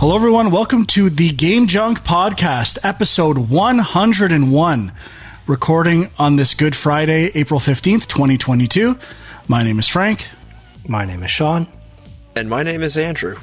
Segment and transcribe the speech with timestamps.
[0.00, 0.50] Hello, everyone.
[0.50, 4.92] Welcome to the Game Junk Podcast, episode 101,
[5.46, 8.98] recording on this Good Friday, April 15th, 2022.
[9.46, 10.26] My name is Frank.
[10.88, 11.66] My name is Sean.
[12.34, 13.36] And my name is Andrew.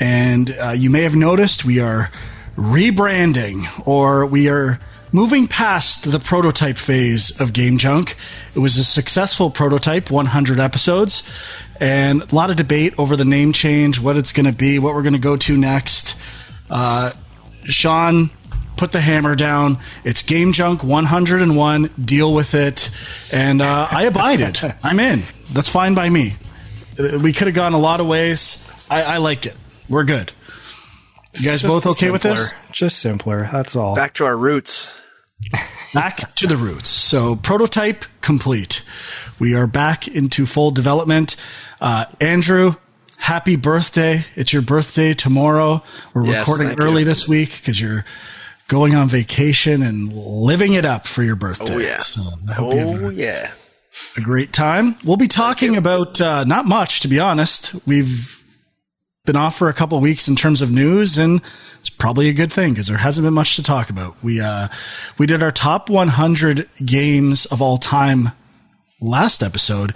[0.00, 2.10] And uh, you may have noticed we are
[2.56, 4.78] rebranding, or we are
[5.12, 8.16] moving past the prototype phase of Game Junk.
[8.54, 11.30] It was a successful prototype, 100 episodes,
[11.82, 14.94] and a lot of debate over the name change, what it's going to be, what
[14.94, 16.14] we're going to go to next.
[16.70, 17.10] Uh,
[17.64, 18.30] Sean
[18.76, 19.78] put the hammer down.
[20.04, 21.90] It's Game Junk 101.
[22.00, 22.90] Deal with it.
[23.32, 24.60] And uh, I abided.
[24.82, 25.24] I'm in.
[25.52, 26.36] That's fine by me.
[26.98, 28.64] We could have gone a lot of ways.
[28.88, 29.56] I, I liked it.
[29.88, 30.32] We're good.
[31.34, 32.52] You guys Just both okay with this?
[32.70, 33.48] Just simpler.
[33.50, 33.96] That's all.
[33.96, 34.96] Back to our roots.
[35.94, 36.92] back to the roots.
[36.92, 38.84] So prototype complete.
[39.38, 41.34] We are back into full development.
[41.82, 42.74] Uh, Andrew,
[43.18, 44.24] happy birthday.
[44.36, 45.82] It's your birthday tomorrow.
[46.14, 47.04] We're Yes, recording early you.
[47.08, 48.04] this week because you're
[48.68, 51.74] going on vacation and living it up for your birthday.
[51.74, 51.98] Oh, yeah.
[52.02, 53.50] So I hope you have Oh, a, yeah.
[54.16, 54.94] a great time.
[55.04, 57.74] We'll be talking about, uh, not much, to be honest.
[57.84, 58.40] We've
[59.26, 61.42] been off for a couple weeks in terms of news and
[61.80, 64.14] it's probably a good thing because there hasn't been much to talk about.
[64.22, 64.68] We, uh,
[65.18, 68.28] we did our top 100 games of all time
[69.00, 69.94] last episode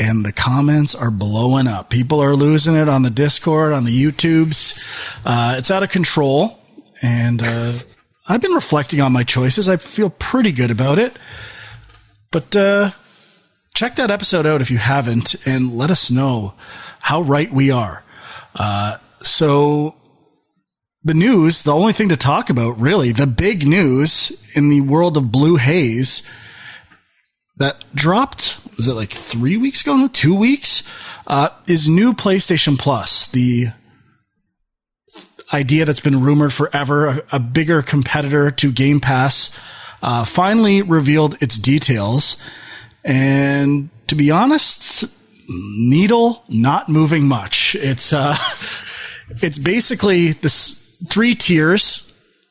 [0.00, 1.90] and the comments are blowing up.
[1.90, 4.82] People are losing it on the Discord, on the YouTubes.
[5.24, 6.58] Uh, it's out of control
[7.02, 7.74] and, uh,
[8.26, 9.68] I've been reflecting on my choices.
[9.68, 11.18] I feel pretty good about it,
[12.32, 12.90] but, uh,
[13.74, 16.54] check that episode out if you haven't and let us know
[16.98, 18.02] how right we are.
[18.54, 19.94] Uh, so
[21.02, 25.16] the news, the only thing to talk about really, the big news in the world
[25.16, 26.28] of blue haze
[27.56, 29.96] that dropped, was it like three weeks ago?
[29.96, 30.82] No, two weeks,
[31.26, 33.66] uh, is new PlayStation Plus, the
[35.52, 39.58] idea that's been rumored forever, a, a bigger competitor to Game Pass,
[40.02, 42.42] uh, finally revealed its details.
[43.04, 45.04] And to be honest,
[45.48, 47.74] needle not moving much.
[47.74, 48.36] It's, uh,
[49.42, 52.06] it's basically this three tiers.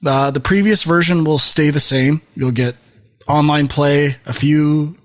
[0.06, 2.22] Uh, the previous version will stay the same.
[2.36, 2.76] You'll get
[3.28, 4.98] online play, a few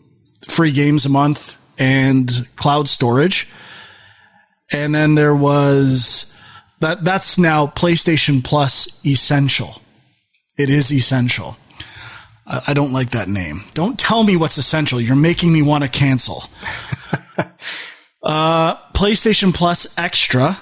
[0.45, 3.49] free games a month, and cloud storage.
[4.71, 6.37] And then there was
[6.81, 7.05] that.
[7.05, 9.81] That's now PlayStation Plus Essential.
[10.57, 11.57] It is essential.
[12.47, 13.61] I I don't like that name.
[13.75, 15.01] Don't tell me what's essential.
[15.01, 16.45] You're making me want to cancel.
[18.23, 20.59] uh, PlayStation Plus Extra,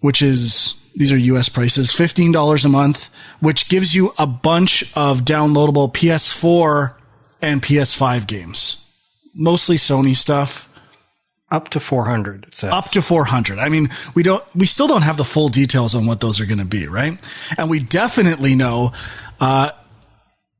[0.00, 3.10] which is these are US prices, $15 a month,
[3.40, 6.94] which gives you a bunch of downloadable PS4
[7.40, 8.81] and PS5 games.
[9.34, 10.68] Mostly Sony stuff.
[11.50, 12.72] Up to 400, it says.
[12.72, 13.58] Up to 400.
[13.58, 16.46] I mean, we don't, we still don't have the full details on what those are
[16.46, 17.20] going to be, right?
[17.58, 18.92] And we definitely know,
[19.38, 19.72] uh,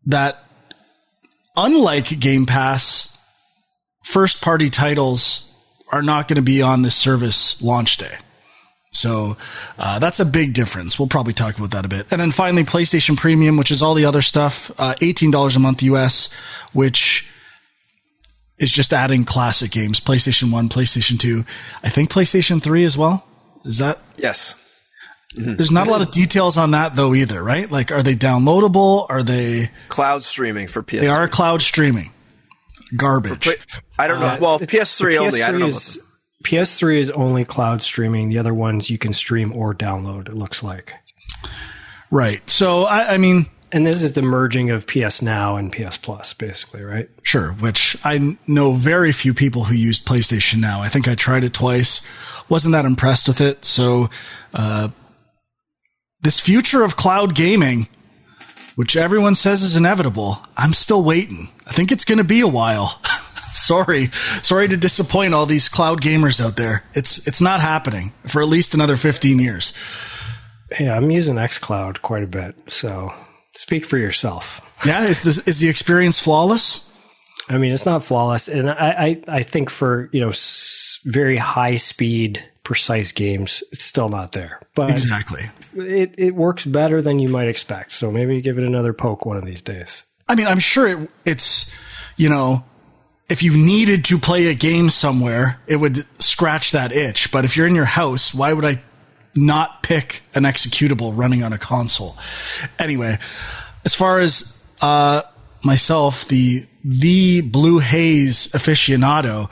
[0.07, 0.45] that
[1.57, 3.17] unlike Game Pass,
[4.03, 5.53] first party titles
[5.91, 8.15] are not going to be on this service launch day.
[8.93, 9.39] So
[9.79, 10.99] uh, that's a big difference.
[10.99, 12.07] We'll probably talk about that a bit.
[12.11, 15.83] And then finally, PlayStation Premium, which is all the other stuff, uh, $18 a month
[15.83, 16.33] US,
[16.75, 17.31] which
[18.63, 21.45] is just adding classic games PlayStation 1, PlayStation 2,
[21.83, 23.27] I think PlayStation 3 as well.
[23.65, 24.55] Is that Yes.
[25.35, 27.71] there's not a lot of details on that though either, right?
[27.71, 29.07] Like, are they downloadable?
[29.09, 29.71] Are they?
[29.89, 31.01] Cloud streaming for PS3.
[31.01, 32.11] They are cloud streaming.
[32.97, 33.47] Garbage.
[33.47, 33.57] But
[33.99, 34.27] I don't know.
[34.27, 35.43] Uh, well, it's- PS3 the only.
[35.43, 35.67] I don't know.
[35.67, 35.99] is-
[36.45, 38.29] PS3 is only cloud streaming.
[38.29, 40.93] The other ones you can stream or download, it looks like.
[42.11, 42.49] Right.
[42.51, 46.35] So I, I mean, And this is the merging of PS Now and PS Plus,
[46.35, 47.09] basically, right?
[47.23, 47.53] sure.
[47.53, 50.83] Which I know very few people who used PlayStation Now.
[50.83, 52.07] I think I tried it twice.
[52.51, 53.65] Wasn't that impressed with it.
[53.65, 54.11] So,
[54.53, 54.91] uh,
[56.21, 57.89] this future of cloud gaming,
[58.77, 61.49] which everyone says is inevitable, I'm still waiting.
[61.67, 63.01] I think it's going to be a while.
[63.55, 64.09] sorry,
[64.43, 66.85] sorry to disappoint all these cloud gamers out there.
[66.95, 69.73] It's it's not happening for at least another 15 years.
[70.79, 72.55] Yeah, I'm using xCloud quite a bit.
[72.69, 73.13] So
[73.55, 74.61] speak for yourself.
[74.85, 76.89] Yeah, is this, is the experience flawless?
[77.49, 78.75] I mean, it's not flawless, and I,
[79.29, 84.33] I, I think for you know s- very high speed, precise games, it's still not
[84.33, 84.61] there.
[84.75, 85.43] But Exactly.
[85.75, 87.93] it, it works better than you might expect.
[87.93, 90.05] So maybe give it another poke one of these days.
[90.29, 91.75] I mean, I'm sure it, it's,
[92.17, 92.65] you know,
[93.29, 97.33] if you needed to play a game somewhere, it would scratch that itch.
[97.33, 98.81] But if you're in your house, why would I
[99.35, 102.17] not pick an executable running on a console?
[102.79, 103.19] Anyway,
[103.85, 105.23] as far as uh,
[105.65, 109.49] myself, the the Blue Haze aficionado,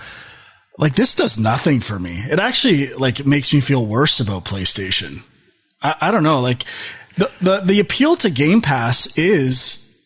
[0.79, 2.23] like this does nothing for me.
[2.31, 5.25] It actually like makes me feel worse about PlayStation.
[5.83, 6.41] I, I don't know.
[6.41, 6.65] Like
[7.17, 9.97] the, the the appeal to Game Pass is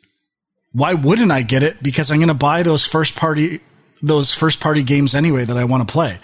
[0.72, 1.82] why wouldn't I get it?
[1.82, 3.60] Because I'm going to buy those first party
[4.02, 6.18] those first party games anyway that I want to play.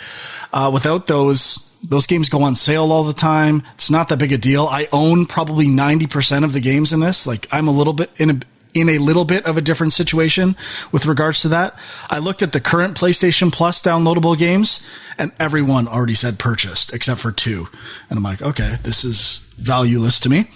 [0.52, 3.62] Uh, without those, those games go on sale all the time.
[3.74, 4.66] It's not that big a deal.
[4.66, 7.26] I own probably 90% of the games in this.
[7.26, 8.40] Like I'm a little bit in a,
[8.74, 10.56] in a little bit of a different situation
[10.92, 11.74] with regards to that.
[12.08, 14.86] I looked at the current PlayStation Plus downloadable games
[15.18, 17.66] and everyone already said purchased except for two.
[18.08, 20.50] And I'm like, okay, this is valueless to me.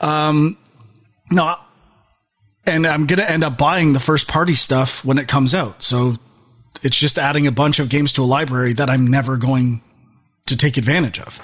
[0.00, 0.56] Um,
[1.30, 1.56] no,
[2.66, 5.82] and I'm going to end up buying the first party stuff when it comes out.
[5.82, 6.14] So
[6.82, 9.82] it's just adding a bunch of games to a library that I'm never going
[10.50, 11.40] to take advantage of.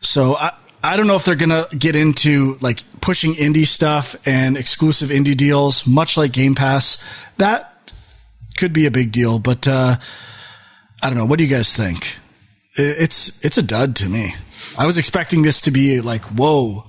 [0.00, 0.52] So I,
[0.82, 5.08] I don't know if they're going to get into like pushing indie stuff and exclusive
[5.08, 7.02] indie deals, much like Game Pass.
[7.38, 7.92] That
[8.56, 9.96] could be a big deal, but uh,
[11.02, 11.24] I don't know.
[11.24, 12.16] What do you guys think?
[12.76, 14.34] It's it's a dud to me.
[14.76, 16.84] I was expecting this to be like, whoa,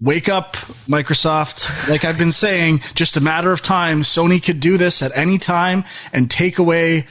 [0.00, 0.56] wake up,
[0.88, 1.88] Microsoft.
[1.88, 4.02] Like I've been saying, just a matter of time.
[4.02, 7.06] Sony could do this at any time and take away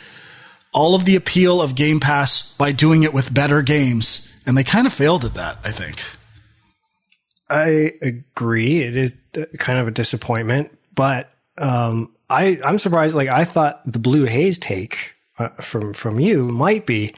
[0.73, 4.33] all of the appeal of Game Pass by doing it with better games.
[4.45, 6.01] And they kind of failed at that, I think.
[7.49, 8.81] I agree.
[8.83, 9.15] It is
[9.57, 13.15] kind of a disappointment, but um, I I'm surprised.
[13.15, 17.15] Like I thought the Blue Haze take uh, from from you might be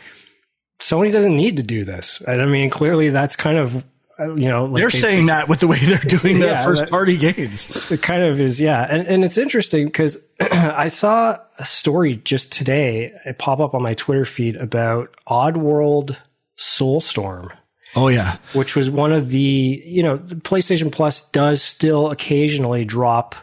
[0.80, 2.22] Sony doesn't need to do this.
[2.22, 3.84] And I mean, clearly that's kind of
[4.20, 7.18] you know, like they're saying that with the way they're doing yeah, their first party
[7.18, 7.92] games.
[7.92, 8.86] It kind of is, yeah.
[8.88, 10.18] And, and it's interesting because
[10.52, 16.18] I saw a story just today it pop up on my Twitter feed about Oddworld
[16.58, 17.52] Soulstorm.
[17.96, 22.86] Oh yeah, which was one of the you know the PlayStation Plus does still occasionally
[22.86, 23.36] drop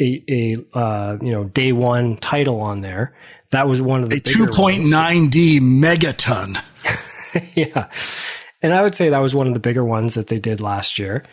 [0.00, 3.14] a, a uh, you know day one title on there.
[3.52, 6.56] That was one of the a two point nine D megaton.
[7.54, 7.88] yeah,
[8.60, 10.98] and I would say that was one of the bigger ones that they did last
[10.98, 11.24] year.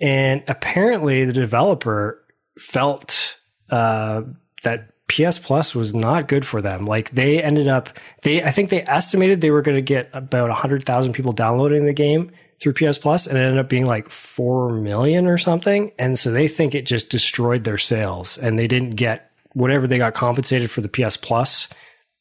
[0.00, 2.22] And apparently, the developer
[2.58, 3.37] felt
[3.70, 4.22] uh,
[4.62, 6.84] that PS Plus was not good for them.
[6.84, 7.90] Like they ended up,
[8.22, 11.86] they I think they estimated they were going to get about hundred thousand people downloading
[11.86, 12.30] the game
[12.60, 15.92] through PS Plus, and it ended up being like four million or something.
[15.98, 19.98] And so they think it just destroyed their sales, and they didn't get whatever they
[19.98, 21.68] got compensated for the PS Plus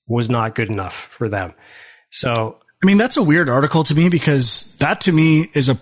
[0.07, 1.53] was not good enough for them.
[2.11, 5.77] So I mean, that's a weird article to me because that to me is a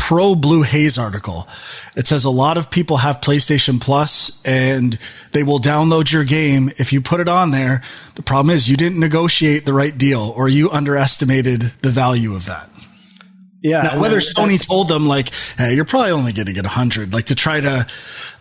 [0.00, 1.46] pro Blue Haze article.
[1.94, 4.98] It says a lot of people have PlayStation Plus and
[5.32, 7.82] they will download your game if you put it on there.
[8.14, 12.46] The problem is you didn't negotiate the right deal or you underestimated the value of
[12.46, 12.70] that.
[13.62, 13.82] Yeah.
[13.82, 17.12] Now, whether Sony told them like, hey, you're probably only going to get a hundred,
[17.12, 17.86] like to try to,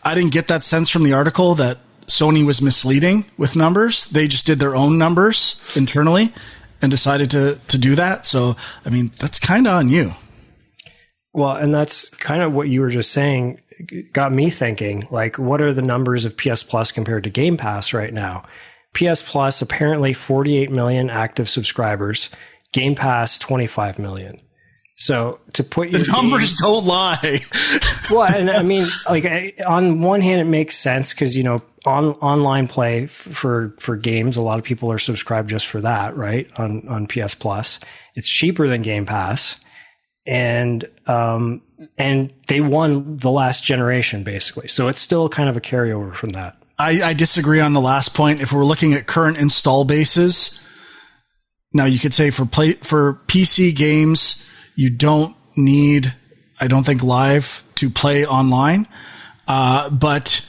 [0.01, 1.77] I didn't get that sense from the article that
[2.07, 4.05] Sony was misleading with numbers.
[4.05, 6.33] They just did their own numbers internally
[6.81, 8.25] and decided to to do that.
[8.25, 10.13] So, I mean, that's kind of on you.
[11.33, 13.61] Well, and that's kind of what you were just saying
[14.13, 17.93] got me thinking, like what are the numbers of PS Plus compared to Game Pass
[17.93, 18.43] right now?
[18.93, 22.29] PS Plus apparently 48 million active subscribers,
[22.73, 24.41] Game Pass 25 million.
[24.95, 27.39] So to put your the numbers game, don't lie.
[28.11, 32.09] well, and I mean, like on one hand, it makes sense because you know on
[32.15, 36.49] online play for for games, a lot of people are subscribed just for that, right?
[36.57, 37.79] On on PS Plus,
[38.15, 39.55] it's cheaper than Game Pass,
[40.29, 41.61] and um
[41.97, 46.29] and they won the last generation basically, so it's still kind of a carryover from
[46.29, 46.55] that.
[46.77, 48.41] I, I disagree on the last point.
[48.41, 50.61] If we're looking at current install bases,
[51.73, 54.45] now you could say for play for PC games
[54.75, 56.13] you don't need,
[56.57, 58.87] I don't think, live to play online.
[59.45, 60.47] Uh, but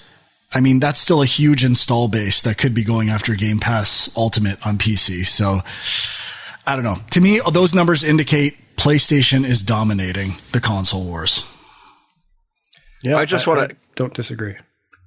[0.53, 4.15] I mean, that's still a huge install base that could be going after Game Pass
[4.17, 5.27] Ultimate on PC.
[5.27, 5.63] So
[6.65, 6.97] I don't know.
[7.13, 11.47] To me, those numbers indicate PlayStation is dominating the console wars.
[13.03, 14.57] Yeah, I just want to don't disagree.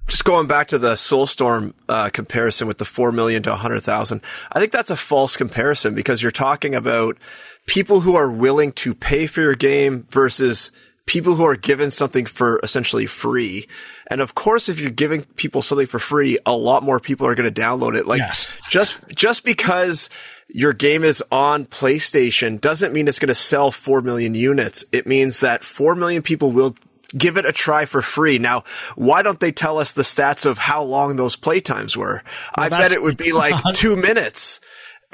[0.06, 4.22] Just going back to the Soulstorm uh, comparison with the four million to hundred thousand,
[4.52, 7.18] I think that's a false comparison because you're talking about
[7.66, 10.72] people who are willing to pay for your game versus
[11.06, 13.68] people who are given something for essentially free.
[14.08, 17.36] And of course, if you're giving people something for free, a lot more people are
[17.36, 18.08] going to download it.
[18.08, 18.48] Like yes.
[18.70, 20.10] just, just because
[20.48, 24.86] your game is on PlayStation doesn't mean it's going to sell 4 million units.
[24.92, 26.76] It means that 4 million people will
[27.18, 28.40] give it a try for free.
[28.40, 28.64] Now,
[28.96, 32.22] why don't they tell us the stats of how long those playtimes were?
[32.58, 34.60] Well, I bet it would be like two minutes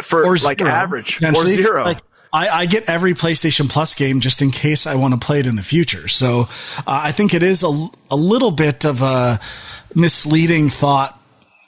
[0.01, 1.83] for or like zero, average or zero.
[1.83, 5.39] Like, I, I, get every PlayStation Plus game just in case I want to play
[5.39, 6.07] it in the future.
[6.07, 9.39] So uh, I think it is a, a little bit of a
[9.95, 11.19] misleading thought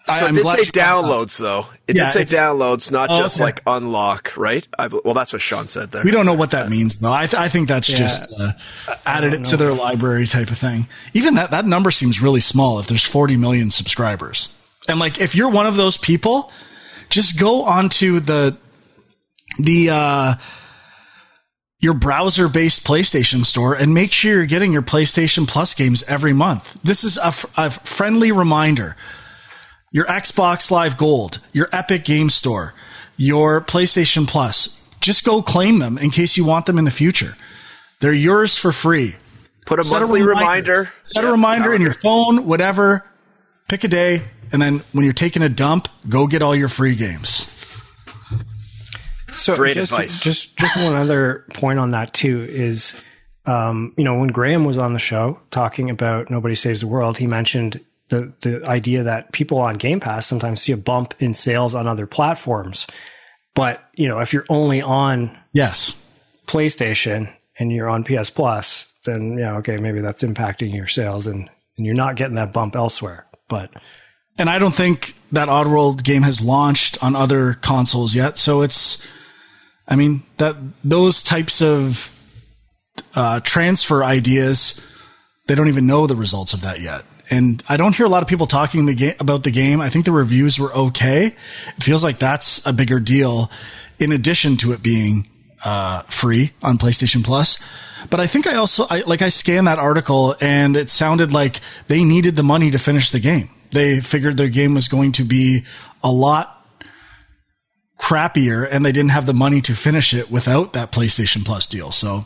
[0.07, 1.65] So it did say downloads, though.
[1.87, 3.45] It yeah, did say it, downloads, not oh, just okay.
[3.45, 4.67] like unlock, right?
[4.77, 6.03] I, well, that's what Sean said there.
[6.03, 7.11] We don't know what that means, though.
[7.11, 7.97] I, th- I think that's yeah.
[7.97, 8.51] just uh,
[9.05, 10.87] added it to their library type of thing.
[11.13, 14.55] Even that that number seems really small if there's 40 million subscribers.
[14.87, 16.51] And like, if you're one of those people,
[17.09, 18.57] just go onto the
[19.57, 20.35] the uh,
[21.79, 26.33] your browser based PlayStation store and make sure you're getting your PlayStation Plus games every
[26.33, 26.77] month.
[26.83, 28.95] This is a, f- a friendly reminder
[29.91, 32.73] your Xbox Live Gold, your Epic Game Store,
[33.17, 34.81] your PlayStation Plus.
[35.01, 37.35] Just go claim them in case you want them in the future.
[37.99, 39.15] They're yours for free.
[39.65, 40.71] Put a set monthly a reminder.
[40.71, 40.93] reminder.
[41.03, 43.05] Set a reminder in your phone, whatever.
[43.67, 46.95] Pick a day, and then when you're taking a dump, go get all your free
[46.95, 47.45] games.
[49.31, 50.21] So Great just, advice.
[50.21, 53.03] Just just one other point on that too is,
[53.45, 57.17] um, you know, when Graham was on the show talking about Nobody Saves the World,
[57.17, 61.33] he mentioned the the idea that people on Game Pass sometimes see a bump in
[61.33, 62.87] sales on other platforms.
[63.53, 66.01] But, you know, if you're only on yes,
[66.47, 71.49] PlayStation and you're on PS Plus, then yeah, okay, maybe that's impacting your sales and,
[71.77, 73.25] and you're not getting that bump elsewhere.
[73.49, 73.71] But
[74.37, 79.05] and I don't think that Oddworld game has launched on other consoles yet, so it's
[79.87, 82.15] I mean that those types of
[83.15, 84.85] uh, transfer ideas,
[85.47, 87.03] they don't even know the results of that yet.
[87.29, 89.79] And I don't hear a lot of people talking the ga- about the game.
[89.79, 91.27] I think the reviews were okay.
[91.27, 93.49] It feels like that's a bigger deal
[93.99, 95.27] in addition to it being
[95.63, 97.63] uh, free on PlayStation Plus.
[98.09, 101.61] But I think I also, I, like I scanned that article and it sounded like
[101.87, 103.49] they needed the money to finish the game.
[103.71, 105.63] They figured their game was going to be
[106.03, 106.60] a lot
[108.01, 111.91] crappier and they didn't have the money to finish it without that PlayStation Plus deal.
[111.91, 112.25] So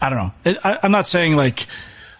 [0.00, 0.58] I don't know.
[0.64, 1.66] I, I'm not saying like,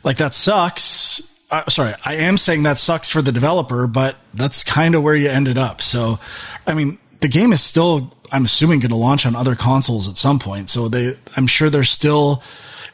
[0.05, 4.65] like that sucks uh, sorry, I am saying that sucks for the developer, but that's
[4.65, 5.81] kind of where you ended up.
[5.81, 6.19] So,
[6.67, 10.17] I mean, the game is still, I'm assuming, going to launch on other consoles at
[10.17, 10.69] some point.
[10.69, 12.43] So they, I'm sure they're still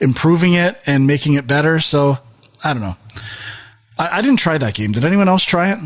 [0.00, 1.80] improving it and making it better.
[1.80, 2.18] So
[2.62, 2.96] I don't know.
[3.98, 4.92] I, I didn't try that game.
[4.92, 5.78] Did anyone else try it?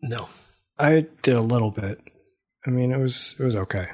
[0.00, 0.28] No,
[0.78, 2.00] I did a little bit.
[2.66, 3.88] I mean, it was it was okay.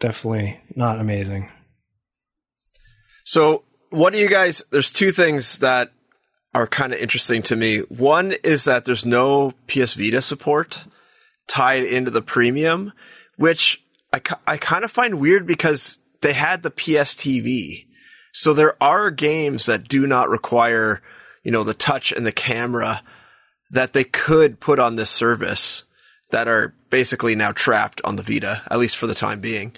[0.00, 1.50] Definitely not amazing.
[3.24, 4.62] So, what do you guys?
[4.70, 5.92] There's two things that
[6.54, 7.80] are kind of interesting to me.
[7.80, 10.84] One is that there's no PS Vita support
[11.48, 12.92] tied into the premium,
[13.36, 17.86] which I, I kind of find weird because they had the PS TV.
[18.32, 21.02] So there are games that do not require,
[21.42, 23.02] you know, the touch and the camera
[23.70, 25.84] that they could put on this service
[26.36, 29.72] that are basically now trapped on the Vita, at least for the time being.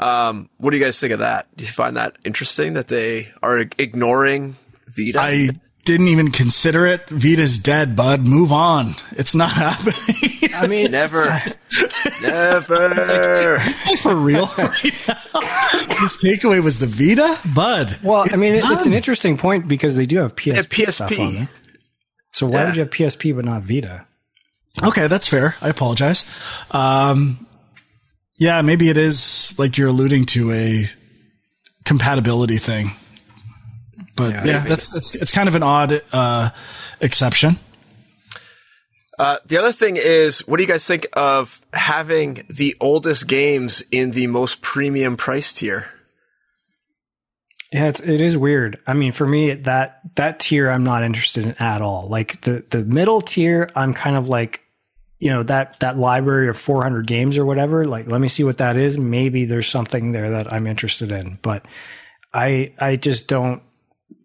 [0.00, 1.46] Um, what do you guys think of that?
[1.56, 4.56] Do you find that interesting that they are ignoring
[4.88, 5.20] Vita?
[5.20, 5.50] I
[5.84, 7.08] didn't even consider it.
[7.10, 8.26] Vita's dead, bud.
[8.26, 8.94] Move on.
[9.12, 10.50] It's not happening.
[10.52, 11.26] I mean, never,
[12.22, 13.58] never.
[13.86, 14.46] Like, for real?
[14.46, 18.00] His takeaway was the Vita, bud.
[18.02, 18.72] Well, I mean, done.
[18.72, 20.92] it's an interesting point because they do have PSP, have PSP.
[20.92, 21.48] stuff on there.
[22.32, 22.66] So why yeah.
[22.66, 24.06] would you have PSP but not Vita?
[24.82, 25.54] Okay, that's fair.
[25.60, 26.28] I apologize.
[26.70, 27.46] Um,
[28.38, 30.88] yeah, maybe it is like you're alluding to a
[31.84, 32.88] compatibility thing.
[34.16, 36.50] But yeah, yeah that's, that's it's kind of an odd uh,
[37.00, 37.58] exception.
[39.16, 43.84] Uh, the other thing is, what do you guys think of having the oldest games
[43.92, 45.88] in the most premium price tier?
[47.72, 48.80] Yeah, it's, it is weird.
[48.88, 52.08] I mean, for me, that that tier I'm not interested in at all.
[52.08, 54.60] Like the the middle tier, I'm kind of like,
[55.18, 57.86] you know, that that library of 400 games or whatever.
[57.86, 58.98] Like, let me see what that is.
[58.98, 61.38] Maybe there's something there that I'm interested in.
[61.42, 61.66] But
[62.32, 63.62] I I just don't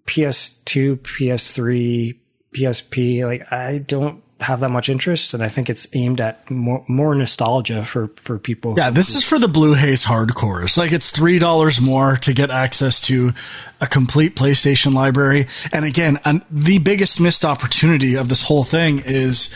[0.06, 2.18] PS2, PS3,
[2.56, 6.84] PSP, like I don't have that much interest, and I think it's aimed at more,
[6.88, 8.76] more nostalgia for for people.
[8.78, 10.78] Yeah, this is for the Blue Haze hardcores.
[10.78, 13.34] Like it's three dollars more to get access to
[13.82, 15.48] a complete PlayStation library.
[15.72, 19.54] And again, an, the biggest missed opportunity of this whole thing is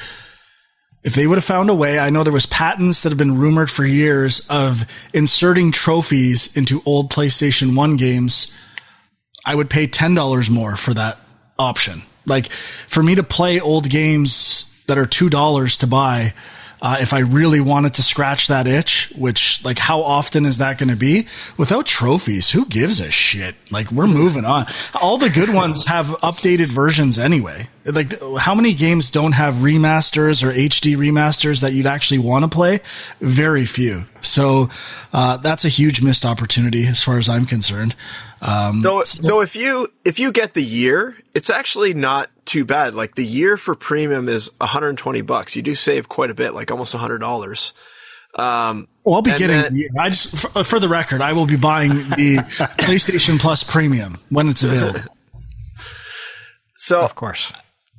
[1.04, 2.00] if they would have found a way.
[2.00, 6.82] I know there was patents that have been rumored for years of inserting trophies into
[6.86, 8.56] old PlayStation One games
[9.46, 11.20] I would pay $10 more for that
[11.60, 12.02] option.
[12.26, 16.34] Like for me to play old games that are $2 to buy,
[16.84, 20.78] uh, if I really wanted to scratch that itch, which like how often is that
[20.78, 21.28] going to be?
[21.56, 23.56] Without trophies, who gives a shit?
[23.72, 24.68] Like we're moving on.
[25.02, 27.70] All the good ones have updated versions anyway.
[27.86, 32.50] Like how many games don't have remasters or HD remasters that you'd actually want to
[32.50, 32.82] play?
[33.22, 34.04] Very few.
[34.20, 34.70] So
[35.14, 37.96] uh, that's a huge missed opportunity as far as I'm concerned.
[38.46, 42.94] Um, though, though if you if you get the year, it's actually not too bad.
[42.94, 45.56] Like the year for premium is 120 bucks.
[45.56, 47.74] You do save quite a bit, like almost hundred dollars.
[48.36, 49.50] Um, well, I'll be getting.
[49.62, 52.38] then- I just for, for the record, I will be buying the
[52.80, 55.02] PlayStation Plus Premium when it's available.
[56.76, 57.52] so Of course.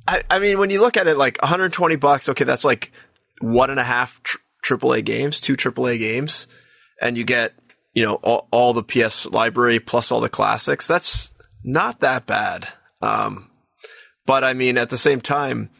[0.07, 2.91] I, I mean, when you look at it, like 120 bucks, okay, that's like
[3.41, 6.47] one and a half tr- AAA games, two AAA games,
[7.01, 7.53] and you get,
[7.95, 10.85] you know, all, all the PS library plus all the classics.
[10.85, 11.31] That's
[11.63, 12.67] not that bad.
[13.01, 13.49] Um,
[14.27, 15.71] but I mean, at the same time,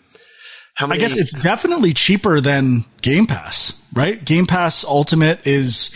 [0.73, 4.23] how I guess it's definitely cheaper than Game Pass, right?
[4.23, 5.95] Game Pass Ultimate is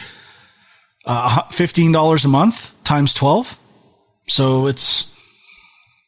[1.05, 3.57] uh, fifteen dollars a month times twelve,
[4.27, 5.13] so it's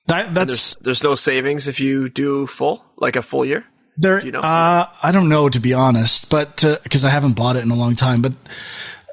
[0.07, 3.65] that that's there's there's no savings if you do full, like a full year.
[3.97, 4.39] There, you know?
[4.39, 7.75] uh, I don't know to be honest, but because I haven't bought it in a
[7.75, 8.21] long time.
[8.21, 8.33] But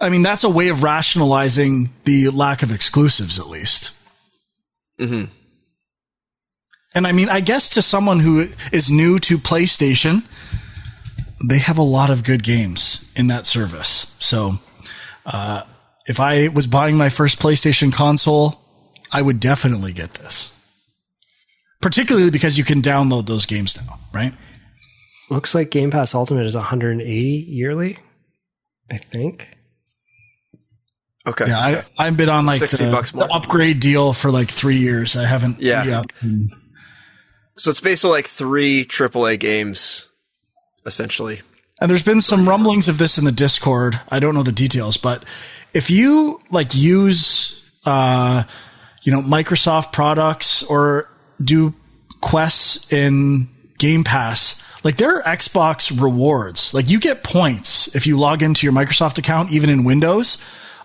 [0.01, 3.93] I mean, that's a way of rationalizing the lack of exclusives, at least.
[5.01, 5.33] Mm-hmm.
[6.95, 10.25] And I mean, I guess to someone who is new to PlayStation,
[11.45, 14.15] they have a lot of good games in that service.
[14.19, 14.53] So,
[15.27, 15.63] uh,
[16.07, 18.61] if I was buying my first PlayStation console,
[19.13, 20.53] I would definitely get this.
[21.81, 24.33] Particularly because you can download those games now, right?
[25.31, 27.13] Looks like Game Pass Ultimate is 180
[27.49, 27.99] yearly.
[28.91, 29.58] I think.
[31.29, 31.47] Okay.
[31.47, 33.27] Yeah, I, I've been on like 60 the, bucks more.
[33.27, 35.15] the upgrade deal for like three years.
[35.15, 35.61] I haven't.
[35.61, 36.03] Yeah.
[37.57, 40.09] So it's basically like three AAA games,
[40.87, 41.43] essentially.
[41.81, 44.01] And there's been some rumblings of this in the Discord.
[44.09, 45.25] I don't know the details, but
[45.75, 48.45] if you like use, uh,
[49.03, 51.09] you know, Microsoft products or
[51.43, 51.75] do
[52.21, 56.73] quests in Game Pass, like there are Xbox rewards.
[56.73, 60.39] Like you get points if you log into your Microsoft account, even in Windows.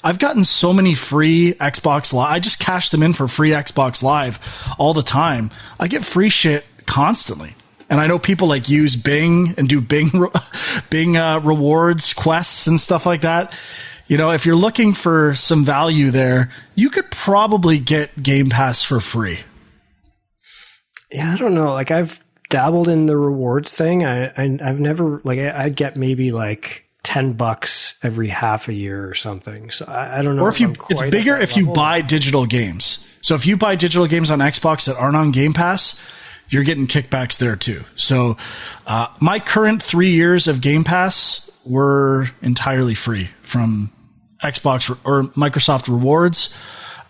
[0.03, 2.31] I've gotten so many free Xbox Live.
[2.31, 4.39] I just cash them in for free Xbox Live
[4.77, 5.49] all the time.
[5.79, 7.55] I get free shit constantly.
[7.89, 10.09] And I know people like use Bing and do Bing,
[10.89, 13.53] Bing uh, rewards, quests, and stuff like that.
[14.07, 18.83] You know, if you're looking for some value there, you could probably get Game Pass
[18.83, 19.39] for free.
[21.11, 21.71] Yeah, I don't know.
[21.71, 24.03] Like I've dabbled in the rewards thing.
[24.05, 26.82] I, I I've never like I, I get maybe like
[27.13, 29.69] ten bucks every half a year or something.
[29.69, 30.43] So I, I don't know.
[30.43, 33.07] Or if you, I'm it's bigger if you buy digital games.
[33.21, 36.03] So if you buy digital games on Xbox that aren't on Game Pass,
[36.49, 37.83] you're getting kickbacks there too.
[37.95, 38.37] So,
[38.87, 43.91] uh, my current three years of Game Pass were entirely free from
[44.43, 46.51] Xbox or Microsoft rewards.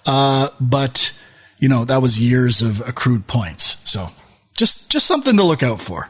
[0.05, 1.17] Uh, but
[1.59, 3.89] you know, that was years of accrued points.
[3.89, 4.09] So
[4.57, 6.09] just, just something to look out for.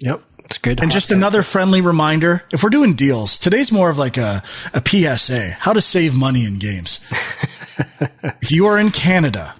[0.00, 0.80] Yep, it's good.
[0.80, 4.82] And just another friendly reminder, if we're doing deals, today's more of like a, a
[4.86, 7.00] PSA, how to save money in games.
[8.40, 9.56] if you are in Canada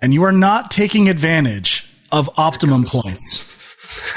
[0.00, 3.44] and you are not taking advantage of optimum points,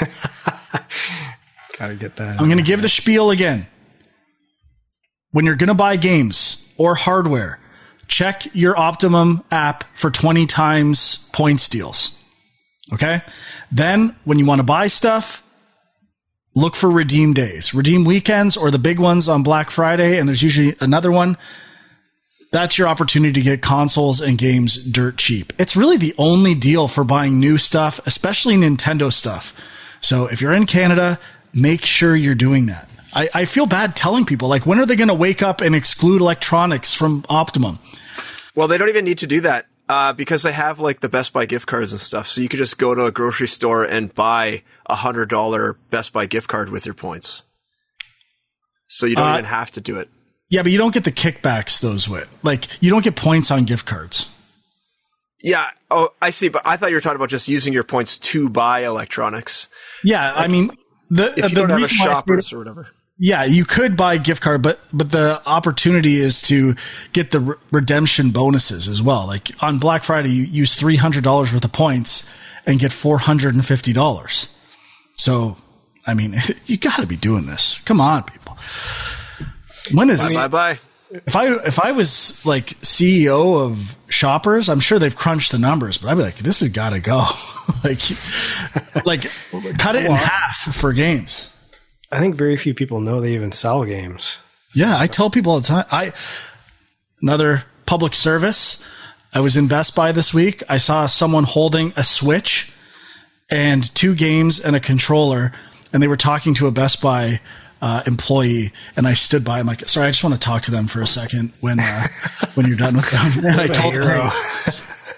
[1.78, 2.40] gotta get that.
[2.40, 3.66] I'm going to give the spiel again.
[5.32, 7.60] When you're going to buy games or hardware,
[8.08, 12.16] check your Optimum app for 20 times points deals.
[12.92, 13.20] Okay.
[13.70, 15.44] Then when you want to buy stuff,
[16.60, 20.18] look for redeem days, redeem weekends or the big ones on Black Friday.
[20.18, 21.36] And there's usually another one.
[22.52, 25.52] That's your opportunity to get consoles and games dirt cheap.
[25.58, 29.54] It's really the only deal for buying new stuff, especially Nintendo stuff.
[30.00, 31.18] So if you're in Canada,
[31.52, 32.88] make sure you're doing that.
[33.14, 35.74] I, I feel bad telling people, like, when are they going to wake up and
[35.74, 37.78] exclude electronics from Optimum?
[38.54, 41.32] Well, they don't even need to do that uh, because they have like the Best
[41.32, 42.26] Buy gift cards and stuff.
[42.28, 46.12] So you could just go to a grocery store and buy a hundred dollar Best
[46.12, 47.42] Buy gift card with your points.
[48.88, 50.08] So you don't Uh, even have to do it.
[50.48, 52.28] Yeah, but you don't get the kickbacks those with.
[52.42, 54.28] Like, you don't get points on gift cards.
[55.42, 55.66] Yeah.
[55.90, 56.48] Oh, I see.
[56.48, 59.68] But I thought you were talking about just using your points to buy electronics.
[60.04, 60.70] Yeah, I mean,
[61.08, 62.88] the, If you the don't have a reason why I threw it- shoppers or whatever.
[63.22, 66.74] Yeah, you could buy a gift card, but but the opportunity is to
[67.12, 69.26] get the re- redemption bonuses as well.
[69.26, 72.26] Like on Black Friday, you use three hundred dollars worth of points
[72.64, 74.48] and get four hundred and fifty dollars.
[75.16, 75.58] So,
[76.06, 77.80] I mean, you got to be doing this.
[77.84, 78.56] Come on, people.
[79.92, 80.78] When is Bye bye.
[81.10, 85.98] if I if I was like CEO of Shoppers, I'm sure they've crunched the numbers,
[85.98, 87.26] but I'd be like, this has got to go.
[87.84, 88.00] like,
[89.04, 89.30] like
[89.76, 91.52] cut it in half for games.
[92.10, 94.38] I think very few people know they even sell games.
[94.74, 95.84] Yeah, I tell people all the time.
[95.90, 96.12] I
[97.22, 98.84] another public service.
[99.32, 100.62] I was in Best Buy this week.
[100.68, 102.72] I saw someone holding a Switch
[103.48, 105.52] and two games and a controller,
[105.92, 107.40] and they were talking to a Best Buy
[107.82, 109.58] uh, employee, and I stood by.
[109.58, 112.08] I'm like, sorry, I just want to talk to them for a second when uh,
[112.54, 113.44] when you're done with them.
[113.44, 114.30] And I told them,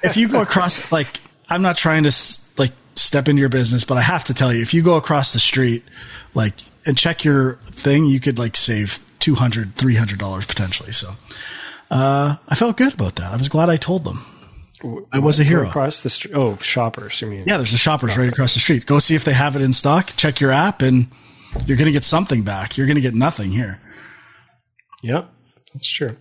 [0.03, 2.13] if you go across, like, I'm not trying to
[2.59, 5.33] like step into your business, but I have to tell you, if you go across
[5.33, 5.85] the street,
[6.35, 6.55] like,
[6.87, 10.93] and check your thing, you could like save 200 $300 potentially.
[10.93, 11.11] So,
[11.91, 13.33] uh, I felt good about that.
[13.33, 14.19] I was glad I told them.
[15.13, 15.69] I was a hero.
[15.69, 16.35] Across the street.
[16.35, 17.45] Oh, shoppers, you mean?
[17.47, 18.85] Yeah, there's a shoppers right across the street.
[18.87, 20.09] Go see if they have it in stock.
[20.17, 21.09] Check your app, and
[21.67, 22.77] you're going to get something back.
[22.77, 23.81] You're going to get nothing here.
[25.03, 25.31] Yep,
[25.73, 26.17] that's true.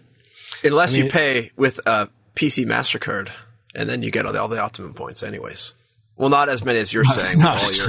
[0.64, 3.32] Unless I mean, you pay with a PC Mastercard,
[3.74, 5.74] and then you get all the, all the optimum points, anyways.
[6.22, 7.40] Well, not as many as you're not, saying.
[7.40, 7.88] Not all your,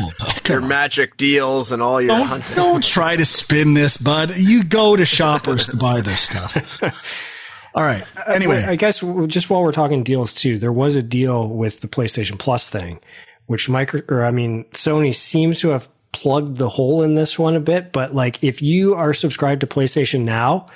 [0.49, 2.17] your magic deals and all your.
[2.17, 4.35] Don't, don't try to spin this, bud.
[4.35, 6.57] You go to shoppers to buy this stuff.
[7.75, 8.05] All right.
[8.17, 11.81] Uh, anyway, I guess just while we're talking deals too, there was a deal with
[11.81, 13.01] the PlayStation Plus thing,
[13.47, 17.55] which micro or I mean Sony seems to have plugged the hole in this one
[17.55, 17.93] a bit.
[17.93, 20.69] But like, if you are subscribed to PlayStation Now,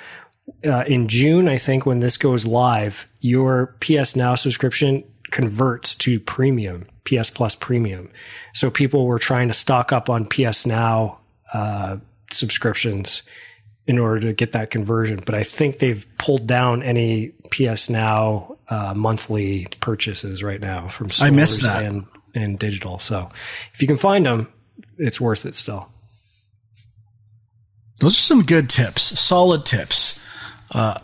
[0.65, 6.19] uh, in June, I think when this goes live, your PS Now subscription converts to
[6.19, 8.09] premium, PS Plus premium.
[8.53, 11.19] So people were trying to stock up on PS Now
[11.53, 11.97] uh,
[12.31, 13.23] subscriptions
[13.85, 15.19] in order to get that conversion.
[15.25, 21.09] But I think they've pulled down any PS Now uh, monthly purchases right now from
[21.09, 21.85] stores I missed that.
[21.85, 22.99] and and digital.
[22.99, 23.29] So
[23.73, 24.51] if you can find them,
[24.97, 25.89] it's worth it still.
[27.99, 30.19] Those are some good tips, solid tips.
[30.69, 30.99] Uh,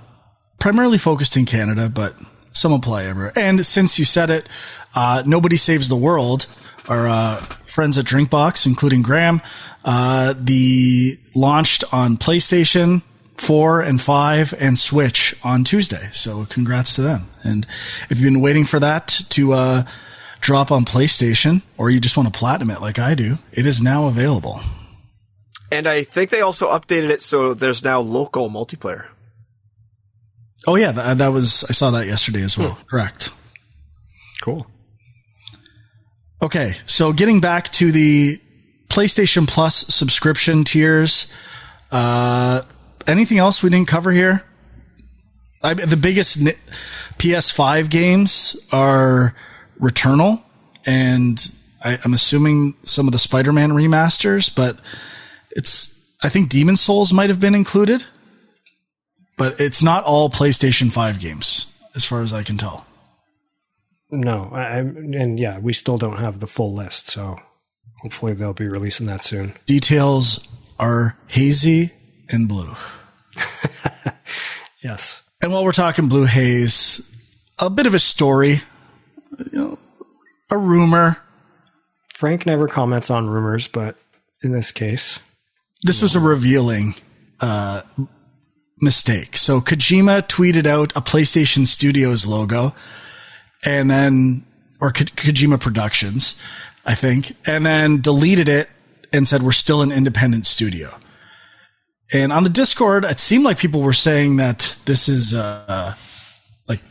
[0.59, 2.13] primarily focused in Canada, but
[2.53, 3.33] some apply everywhere.
[3.35, 4.47] And since you said it,
[4.95, 6.45] uh, nobody saves the world.
[6.87, 7.37] Our uh,
[7.73, 9.41] friends at Drinkbox, including Graham,
[9.83, 13.01] uh, the launched on PlayStation
[13.35, 16.09] 4 and 5 and Switch on Tuesday.
[16.11, 17.27] So congrats to them.
[17.43, 17.65] And
[18.09, 19.83] if you've been waiting for that to uh,
[20.39, 23.81] drop on PlayStation or you just want to platinum it like I do, it is
[23.81, 24.61] now available.
[25.71, 29.07] And I think they also updated it so there's now local multiplayer.
[30.67, 32.71] Oh yeah, that, that was I saw that yesterday as well.
[32.71, 32.83] Hmm.
[32.87, 33.29] Correct.
[34.41, 34.67] Cool.
[36.41, 38.39] Okay, so getting back to the
[38.93, 41.31] PlayStation Plus subscription tiers.
[41.91, 42.61] Uh,
[43.07, 44.43] anything else we didn't cover here?
[45.63, 46.39] I, the biggest
[47.17, 49.33] PS5 games are
[49.79, 50.43] Returnal,
[50.85, 51.51] and
[51.83, 54.77] I, I, am assuming some of the Spider-Man remasters, but
[55.51, 58.05] it's I think Demon Souls might have been included,
[59.37, 62.85] but it's not all PlayStation 5 games, as far as I can tell.
[64.11, 67.37] No, I, and yeah, we still don't have the full list, so
[68.03, 69.53] Hopefully, they'll be releasing that soon.
[69.65, 70.45] Details
[70.77, 71.93] are hazy
[72.29, 72.75] and blue.
[74.83, 75.23] yes.
[75.41, 77.09] And while we're talking blue haze,
[77.57, 78.61] a bit of a story,
[79.51, 79.79] you know,
[80.51, 81.17] a rumor.
[82.13, 83.95] Frank never comments on rumors, but
[84.41, 85.19] in this case,
[85.83, 86.95] this was a revealing
[87.39, 87.83] uh,
[88.83, 89.37] mistake.
[89.37, 92.75] So Kojima tweeted out a PlayStation Studios logo,
[93.63, 94.45] and then
[94.79, 96.35] or Ko- Kojima Productions,
[96.85, 98.69] I think, and then deleted it
[99.13, 100.93] and said, we're still an independent studio.
[102.11, 105.95] And on the Discord, it seemed like people were saying that this is, uh,
[106.67, 106.81] like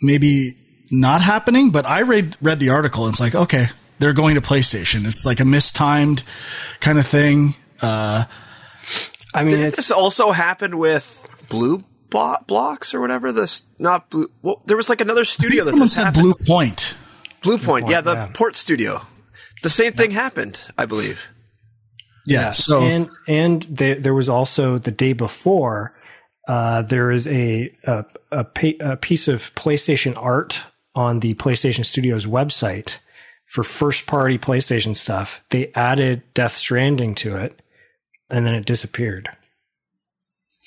[0.00, 0.56] maybe
[0.92, 3.66] not happening, but I read, read the article and it's like, okay,
[3.98, 5.10] they're going to PlayStation.
[5.10, 6.22] It's like a mistimed
[6.78, 7.54] kind of thing.
[7.82, 8.24] Uh,
[9.38, 13.32] I mean, did this also happen with Blue Blocks or whatever?
[13.32, 14.30] This not Blue.
[14.42, 16.34] Well, there was like another studio that this happened.
[16.34, 16.94] Bluepoint.
[17.42, 18.26] Blue Point, yeah, the yeah.
[18.34, 19.00] port studio.
[19.62, 21.30] The same thing happened, I believe.
[22.26, 22.52] Yeah.
[22.52, 25.94] So and and there, there was also the day before.
[26.46, 28.46] Uh, there is a a, a,
[28.80, 30.62] a piece of PlayStation art
[30.94, 32.98] on the PlayStation Studios website
[33.46, 35.42] for first party PlayStation stuff.
[35.50, 37.60] They added Death Stranding to it,
[38.30, 39.28] and then it disappeared.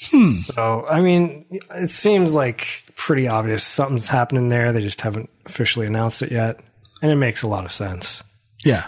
[0.10, 0.32] Hmm.
[0.32, 1.46] So, I mean,
[1.76, 4.74] it seems like pretty obvious something's happening there.
[4.74, 6.60] They just haven't officially announced it yet.
[7.02, 8.24] And it makes a lot of sense.
[8.64, 8.88] Yeah.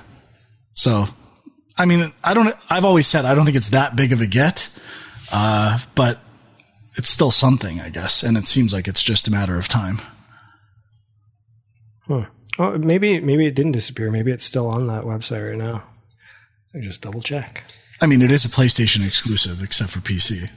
[0.73, 1.05] So,
[1.77, 4.27] I mean, I don't, I've always said I don't think it's that big of a
[4.27, 4.69] get,
[5.31, 6.19] uh, but
[6.95, 8.23] it's still something, I guess.
[8.23, 9.99] And it seems like it's just a matter of time.
[12.07, 12.25] Huh.
[12.59, 14.11] Oh, maybe, maybe it didn't disappear.
[14.11, 15.83] Maybe it's still on that website right now.
[16.75, 17.63] I just double check.
[18.03, 20.49] I mean, it is a PlayStation exclusive, except for PC.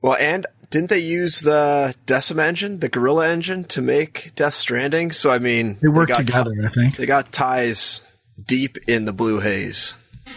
[0.00, 5.10] Well, and didn't they use the Decima engine, the Guerrilla engine, to make Death Stranding?
[5.10, 6.52] So I mean, they work together.
[6.64, 8.02] I think they got ties
[8.40, 9.94] deep in the blue haze.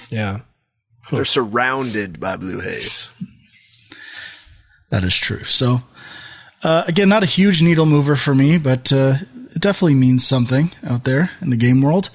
[0.09, 0.39] Yeah,
[1.11, 3.11] they're surrounded by blue haze.
[4.89, 5.43] That is true.
[5.43, 5.83] So
[6.63, 9.17] uh, again, not a huge needle mover for me, but uh,
[9.53, 12.09] it definitely means something out there in the game world.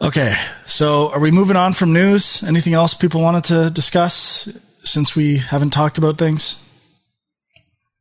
[0.00, 2.44] Okay, so are we moving on from news?
[2.44, 4.48] Anything else people wanted to discuss
[4.84, 6.62] since we haven't talked about things?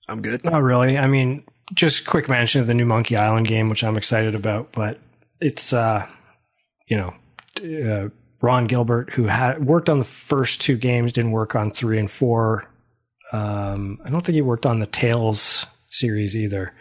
[0.07, 0.43] I'm good.
[0.43, 0.97] Not really.
[0.97, 4.71] I mean, just quick mention of the new Monkey Island game, which I'm excited about,
[4.71, 4.99] but
[5.41, 6.05] it's, uh,
[6.87, 7.13] you know,
[7.63, 8.09] uh,
[8.41, 12.09] Ron Gilbert, who had worked on the first two games, didn't work on three and
[12.09, 12.65] four.
[13.33, 16.73] Um, I don't think he worked on the Tales series either.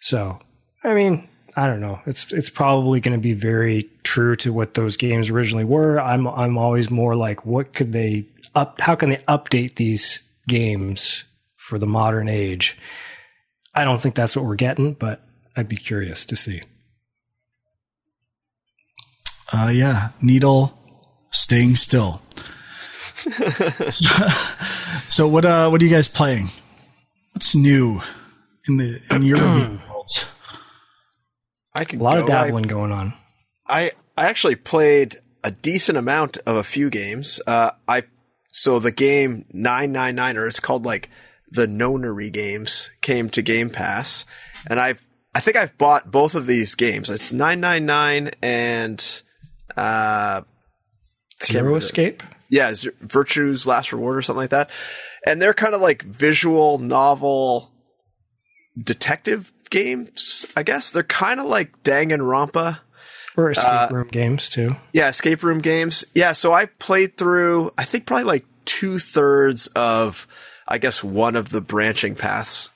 [0.00, 0.40] So,
[0.82, 2.00] I mean, I don't know.
[2.04, 5.98] It's it's probably going to be very true to what those games originally were.
[5.98, 8.78] I'm I'm always more like, what could they up?
[8.78, 11.24] How can they update these games
[11.56, 12.76] for the modern age?
[13.74, 15.22] I don't think that's what we're getting, but
[15.56, 16.60] I'd be curious to see.
[19.50, 20.76] Uh, yeah, Needle
[21.30, 22.20] staying still.
[25.08, 26.48] so what uh what are you guys playing?
[27.32, 28.02] What's new
[28.68, 29.38] in the in your
[29.88, 30.26] world?
[31.76, 32.20] I A lot go.
[32.22, 33.14] of dabbling going on.
[33.68, 37.40] I, I I actually played a decent amount of a few games.
[37.46, 38.04] Uh, I
[38.52, 41.10] so the game nine nine nine or it's called like
[41.50, 44.24] the Nonary games came to Game Pass,
[44.68, 47.10] and I've I think I've bought both of these games.
[47.10, 49.22] It's nine nine nine and
[49.76, 50.40] uh,
[51.44, 52.22] Zero Escape.
[52.48, 54.70] yeah, Virtue's Last Reward or something like that.
[55.26, 57.70] And they're kind of like visual novel
[58.82, 60.90] detective games, I guess.
[60.90, 62.80] They're kind of like Danganronpa.
[63.36, 64.76] Or escape Uh, room games too.
[64.92, 66.04] Yeah, escape room games.
[66.14, 70.26] Yeah, so I played through, I think probably like two thirds of,
[70.66, 72.70] I guess, one of the branching paths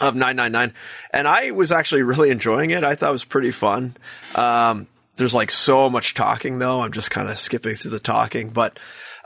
[0.00, 0.74] of 999.
[1.12, 2.84] And I was actually really enjoying it.
[2.84, 3.96] I thought it was pretty fun.
[4.34, 6.80] Um, there's like so much talking though.
[6.80, 8.78] I'm just kind of skipping through the talking, but,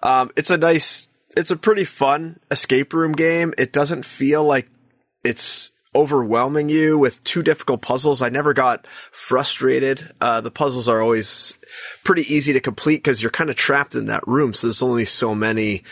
[0.03, 3.55] um, it's a nice, it's a pretty fun escape room game.
[3.59, 4.69] It doesn't feel like
[5.25, 8.23] it's overwhelming you with too difficult puzzles.
[8.23, 10.03] I never got frustrated.
[10.21, 11.57] Uh, the puzzles are always
[12.05, 14.55] pretty easy to complete because you're kind of trapped in that room.
[14.55, 15.83] So there's only so many,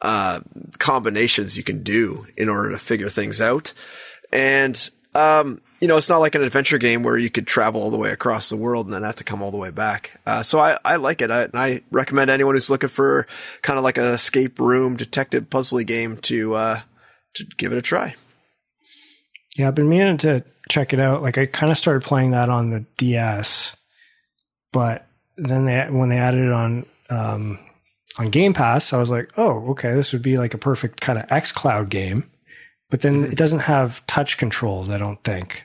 [0.00, 0.40] uh,
[0.78, 3.72] combinations you can do in order to figure things out.
[4.32, 7.90] And, um, you know, it's not like an adventure game where you could travel all
[7.90, 10.18] the way across the world and then have to come all the way back.
[10.26, 11.30] Uh, so I, I like it.
[11.30, 13.26] I, and I recommend anyone who's looking for
[13.60, 16.80] kind of like an escape room detective puzzly game to, uh,
[17.34, 18.14] to give it a try.
[19.54, 21.22] Yeah, I've been meaning to check it out.
[21.22, 23.76] Like I kind of started playing that on the DS,
[24.72, 27.58] but then they when they added it on um,
[28.18, 31.18] on Game Pass, I was like, oh, okay, this would be like a perfect kind
[31.18, 32.30] of X Cloud game.
[32.90, 35.64] But then it doesn't have touch controls, I don't think,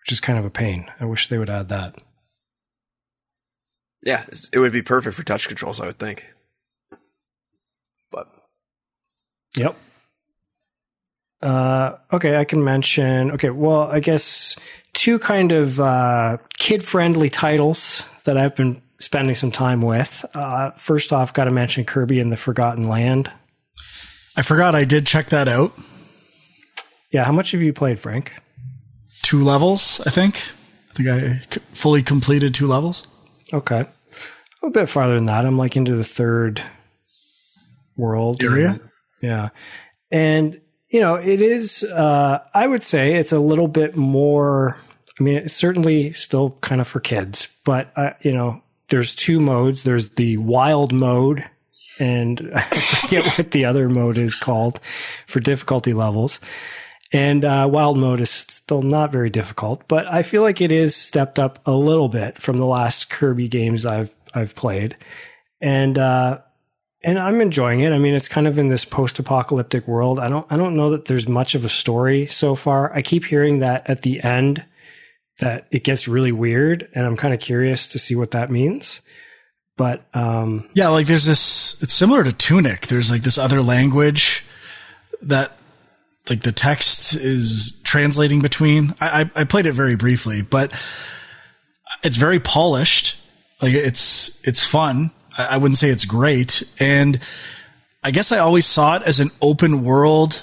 [0.00, 0.90] which is kind of a pain.
[1.00, 1.96] I wish they would add that.
[4.02, 6.32] Yeah, it would be perfect for touch controls, I would think.
[8.10, 8.28] But
[9.56, 9.76] Yep.
[11.44, 13.32] Uh, okay, I can mention.
[13.32, 14.56] Okay, well, I guess
[14.94, 20.24] two kind of uh, kid-friendly titles that I've been spending some time with.
[20.34, 23.30] Uh, first off, got to mention Kirby and the Forgotten Land.
[24.36, 25.72] I forgot I did check that out.
[27.10, 28.32] Yeah, how much have you played, Frank?
[29.22, 30.36] Two levels, I think.
[30.90, 33.06] I think I c- fully completed two levels.
[33.52, 33.84] Okay,
[34.62, 35.44] a bit farther than that.
[35.44, 36.62] I'm like into the third
[37.96, 38.80] world Area?
[39.20, 39.50] Yeah,
[40.10, 40.60] and
[40.94, 41.82] you know, it is.
[41.82, 44.78] Uh, I would say it's a little bit more.
[45.18, 49.40] I mean, it's certainly still kind of for kids, but uh, you know, there's two
[49.40, 49.82] modes.
[49.82, 51.44] There's the wild mode,
[51.98, 54.78] and I forget what the other mode is called
[55.26, 56.38] for difficulty levels.
[57.12, 60.94] And uh, wild mode is still not very difficult, but I feel like it is
[60.94, 64.96] stepped up a little bit from the last Kirby games I've I've played,
[65.60, 66.38] and uh,
[67.04, 67.92] and I'm enjoying it.
[67.92, 70.18] I mean, it's kind of in this post-apocalyptic world.
[70.18, 72.92] I don't I don't know that there's much of a story so far.
[72.92, 74.64] I keep hearing that at the end
[75.38, 79.00] that it gets really weird, and I'm kind of curious to see what that means.
[79.76, 81.82] But um, Yeah, like there's this.
[81.82, 82.86] It's similar to Tunic.
[82.86, 84.44] There's like this other language
[85.22, 85.52] that,
[86.28, 88.94] like the text is translating between.
[89.00, 90.72] I, I, I played it very briefly, but
[92.02, 93.18] it's very polished.
[93.60, 95.10] Like it's it's fun.
[95.36, 97.18] I, wouldn't say it's great, and
[98.02, 100.42] I guess I always saw it as an open world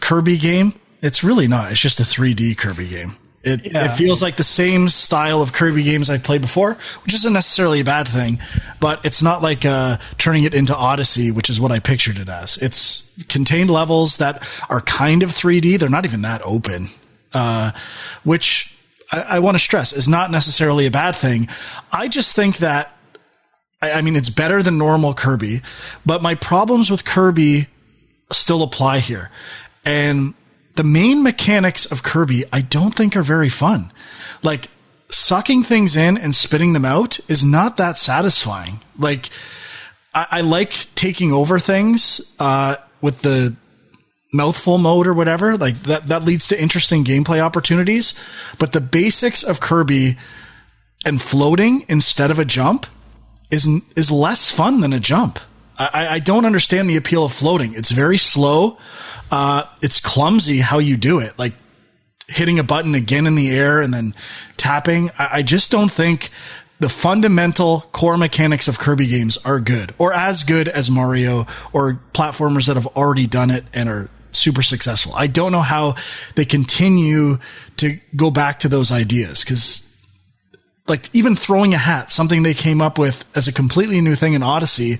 [0.00, 0.74] Kirby game.
[1.02, 1.72] It's really not.
[1.72, 3.16] It's just a 3D Kirby game.
[3.42, 3.92] It, Yeah.
[3.92, 7.80] it feels like the same style of Kirby games I've played before, which isn't necessarily
[7.80, 8.38] a bad thing,
[8.80, 12.28] but it's not like uh, turning it into Odyssey, which is what I pictured it
[12.28, 12.58] as.
[12.58, 15.78] It's contained levels that are kind of 3D.
[15.78, 16.88] They're not even that open,
[17.32, 17.72] uh,
[18.24, 18.76] which
[19.10, 21.48] I, I want to stress is not necessarily a bad thing.
[21.90, 22.94] I just think that
[23.82, 25.62] I, I mean, it's better than normal Kirby,
[26.04, 27.66] but my problems with Kirby
[28.32, 29.30] still apply here.
[29.84, 30.34] And
[30.76, 33.92] the main mechanics of Kirby, I don't think are very fun.
[34.42, 34.68] Like
[35.08, 38.80] sucking things in and spitting them out is not that satisfying.
[38.98, 39.30] Like,
[40.14, 43.56] I, I like taking over things uh, with the
[44.32, 45.56] mouthful mode or whatever.
[45.56, 48.18] Like that, that leads to interesting gameplay opportunities.
[48.58, 50.16] But the basics of Kirby
[51.04, 52.86] and floating instead of a jump
[53.50, 55.38] is is less fun than a jump.
[55.78, 57.74] I, I don't understand the appeal of floating.
[57.74, 58.76] It's very slow.
[59.30, 61.38] Uh, it's clumsy how you do it.
[61.38, 61.54] Like
[62.28, 64.14] hitting a button again in the air and then
[64.56, 65.10] tapping.
[65.18, 66.30] I, I just don't think
[66.80, 72.00] the fundamental core mechanics of Kirby games are good or as good as Mario or
[72.12, 75.12] platformers that have already done it and are super successful.
[75.14, 75.96] I don't know how
[76.36, 77.38] they continue
[77.78, 79.89] to go back to those ideas because
[80.88, 84.32] like even throwing a hat, something they came up with as a completely new thing
[84.34, 84.98] in Odyssey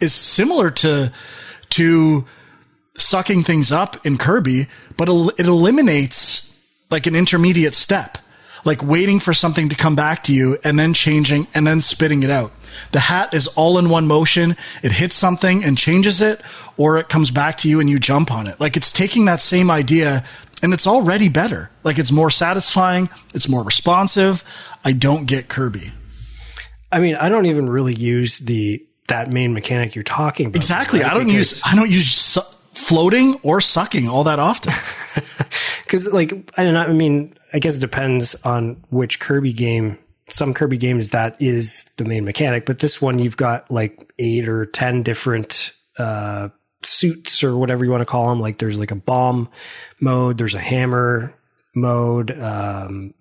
[0.00, 1.12] is similar to,
[1.70, 2.26] to
[2.96, 6.58] sucking things up in Kirby, but it eliminates
[6.90, 8.18] like an intermediate step,
[8.64, 12.22] like waiting for something to come back to you and then changing and then spitting
[12.22, 12.52] it out.
[12.92, 14.56] The hat is all in one motion.
[14.82, 16.40] It hits something and changes it,
[16.76, 18.60] or it comes back to you and you jump on it.
[18.60, 20.24] Like it's taking that same idea
[20.62, 21.70] and it's already better.
[21.84, 23.08] Like it's more satisfying.
[23.34, 24.44] It's more responsive.
[24.84, 25.92] I don't get Kirby.
[26.90, 30.56] I mean, I don't even really use the that main mechanic you're talking about.
[30.56, 31.00] Exactly.
[31.00, 31.10] Right?
[31.10, 32.40] I don't because use I don't use su-
[32.72, 34.72] floating or sucking all that often.
[35.84, 39.96] Because like I don't know, I mean, I guess it depends on which Kirby game.
[40.28, 44.46] Some Kirby games that is the main mechanic, but this one you've got like eight
[44.50, 46.50] or ten different uh,
[46.82, 48.40] suits or whatever you want to call them.
[48.40, 49.48] Like there's like a bomb
[50.00, 51.34] mode, there's a hammer
[51.74, 52.30] mode.
[52.38, 53.14] Um,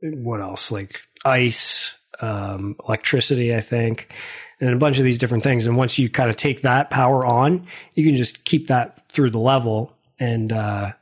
[0.00, 0.70] what else?
[0.70, 4.12] Like ice, um, electricity, I think,
[4.60, 5.66] and a bunch of these different things.
[5.66, 9.30] And once you kind of take that power on, you can just keep that through
[9.30, 10.92] the level and, uh,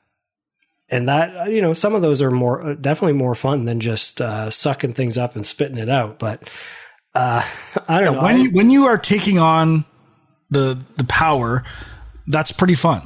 [0.90, 4.20] and that you know some of those are more uh, definitely more fun than just
[4.20, 6.18] uh, sucking things up and spitting it out.
[6.18, 6.49] But
[7.14, 7.42] uh,
[7.88, 9.85] I don't yeah, know when you when you are taking on
[10.50, 11.64] the the power,
[12.26, 13.02] that's pretty fun.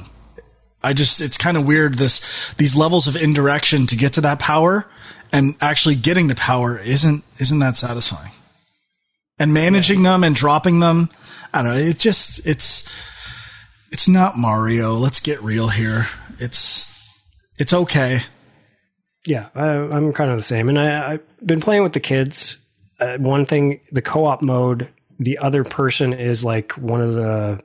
[0.81, 4.39] I just it's kind of weird this these levels of indirection to get to that
[4.39, 4.87] power
[5.31, 8.31] and actually getting the power isn't isn't that satisfying.
[9.37, 10.11] And managing yeah.
[10.11, 11.09] them and dropping them,
[11.53, 11.77] I don't know.
[11.77, 12.89] It just it's
[13.91, 14.93] it's not Mario.
[14.93, 16.07] Let's get real here.
[16.39, 16.87] It's
[17.57, 18.21] it's okay.
[19.25, 22.57] Yeah, I, am kind of the same, and I, have been playing with the kids.
[22.99, 27.61] Uh, one thing, the co-op mode, the other person is like one of the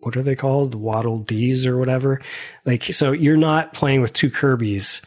[0.00, 2.22] what are they called, Waddle Dees or whatever.
[2.64, 5.02] Like, so you're not playing with two Kirby's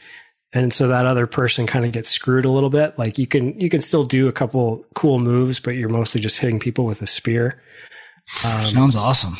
[0.53, 2.97] and so that other person kind of gets screwed a little bit.
[2.97, 6.37] Like you can you can still do a couple cool moves, but you're mostly just
[6.37, 7.61] hitting people with a spear.
[8.45, 9.35] Um, Sounds awesome.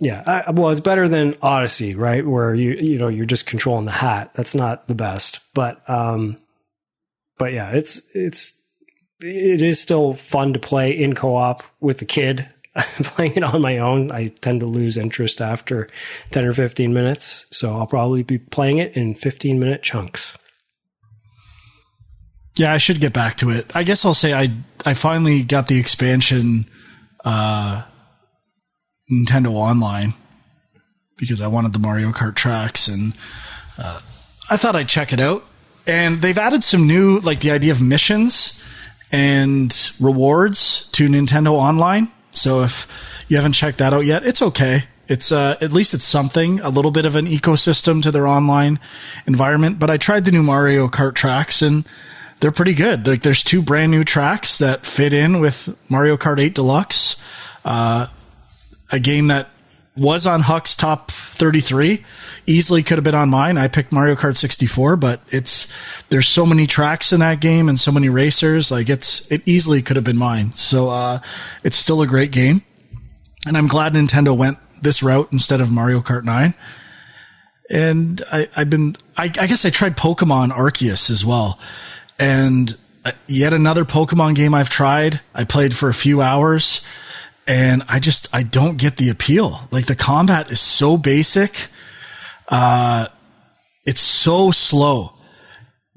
[0.00, 2.26] Yeah, I, well, it's better than Odyssey, right?
[2.26, 4.32] Where you you know you're just controlling the hat.
[4.34, 6.38] That's not the best, but um,
[7.38, 8.54] but yeah, it's it's
[9.20, 12.48] it is still fun to play in co-op with the kid
[13.02, 15.88] playing it on my own, I tend to lose interest after
[16.30, 17.46] 10 or 15 minutes.
[17.50, 20.36] So I'll probably be playing it in 15 minute chunks.
[22.56, 23.70] Yeah, I should get back to it.
[23.74, 24.52] I guess I'll say I
[24.84, 26.66] I finally got the expansion
[27.24, 27.84] uh,
[29.10, 30.14] Nintendo Online
[31.16, 33.14] because I wanted the Mario Kart tracks and
[33.78, 34.00] uh,
[34.50, 35.44] I thought I'd check it out.
[35.86, 38.62] And they've added some new like the idea of missions
[39.12, 42.10] and rewards to Nintendo Online.
[42.32, 42.86] So if
[43.28, 44.84] you haven't checked that out yet, it's okay.
[45.08, 48.78] It's uh, at least it's something, a little bit of an ecosystem to their online
[49.26, 49.80] environment.
[49.80, 51.84] But I tried the new Mario Kart tracks and
[52.38, 53.06] they're pretty good.
[53.06, 57.16] Like there's two brand new tracks that fit in with Mario Kart 8 Deluxe,
[57.64, 58.06] uh,
[58.92, 59.48] a game that
[59.96, 62.04] was on Huck's top 33.
[62.46, 63.58] Easily could have been on mine.
[63.58, 65.72] I picked Mario Kart 64, but it's
[66.08, 68.70] there's so many tracks in that game and so many racers.
[68.70, 70.52] Like it's it easily could have been mine.
[70.52, 71.20] So uh,
[71.64, 72.62] it's still a great game,
[73.46, 76.54] and I'm glad Nintendo went this route instead of Mario Kart 9.
[77.68, 81.58] And I, have been I, I guess I tried Pokemon Arceus as well,
[82.18, 85.20] and uh, yet another Pokemon game I've tried.
[85.34, 86.82] I played for a few hours
[87.50, 89.60] and I just I don't get the appeal.
[89.72, 91.66] Like the combat is so basic.
[92.50, 93.06] Uh,
[93.86, 95.14] it's so slow.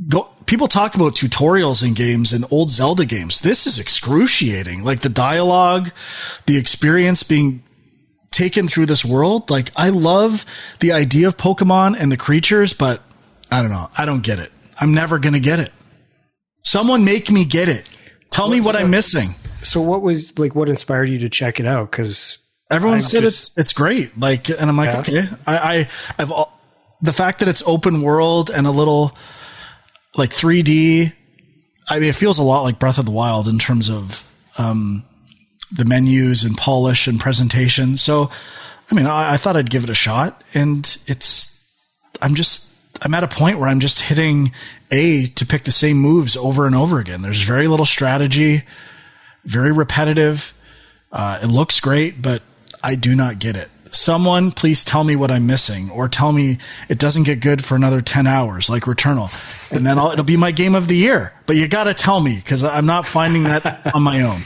[0.08, 3.42] Go, people talk about tutorials in games and old Zelda games.
[3.42, 4.84] This is excruciating.
[4.84, 5.92] Like the dialogue,
[6.46, 7.64] the experience being
[8.32, 9.50] taken through this world.
[9.50, 10.46] Like I love
[10.80, 13.02] the idea of Pokemon and the creatures, but
[13.52, 13.90] I don't know.
[13.98, 14.52] I don't get it.
[14.80, 15.72] I'm never going to get it.
[16.64, 17.88] Someone make me get it.
[18.32, 19.30] Tell me what I'm missing.
[19.62, 21.92] So what was like what inspired you to check it out?
[21.92, 22.40] Because
[22.74, 24.18] everyone I've said just, it's it's great.
[24.18, 25.00] Like, and I'm like, yeah.
[25.00, 26.32] okay, I, I I've
[27.04, 29.16] the fact that it's open world and a little
[30.16, 31.12] like 3D.
[31.88, 35.04] I mean, it feels a lot like Breath of the Wild in terms of um,
[35.72, 37.98] the menus and polish and presentation.
[37.98, 38.32] So,
[38.90, 41.62] I mean, I, I thought I'd give it a shot, and it's.
[42.22, 42.72] I'm just.
[43.02, 44.54] I'm at a point where I'm just hitting
[44.92, 47.22] A to pick the same moves over and over again.
[47.22, 48.64] There's very little strategy,
[49.44, 50.54] very repetitive.
[51.12, 52.44] Uh, it looks great, but
[52.84, 53.70] I do not get it.
[53.92, 56.58] Someone please tell me what I'm missing or tell me
[56.90, 59.32] it doesn't get good for another 10 hours like Returnal.
[59.72, 61.32] And then I'll, it'll be my game of the year.
[61.46, 64.42] But you got to tell me because I'm not finding that on my own.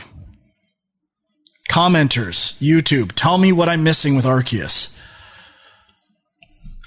[1.70, 4.94] Commenters, YouTube, tell me what I'm missing with Arceus.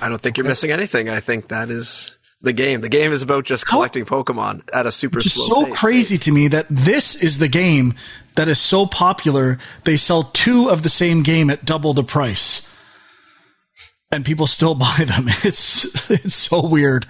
[0.00, 1.08] I don't think you're missing anything.
[1.08, 2.80] I think that is the game.
[2.80, 4.22] The game is about just collecting How?
[4.22, 5.28] Pokemon at a super slow.
[5.28, 5.78] it's slow so pace.
[5.78, 7.94] crazy to me that this is the game
[8.36, 9.58] that is so popular.
[9.84, 12.66] They sell two of the same game at double the price.
[14.12, 15.26] And people still buy them.
[15.44, 17.06] It's it's so weird.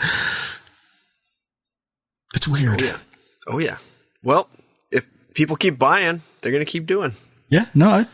[2.35, 2.83] It's weird.
[2.83, 2.97] Oh yeah.
[3.47, 3.79] Oh yeah.
[4.23, 4.49] Well,
[4.91, 7.15] if people keep buying, they're going to keep doing.
[7.49, 8.07] Yeah, no, I,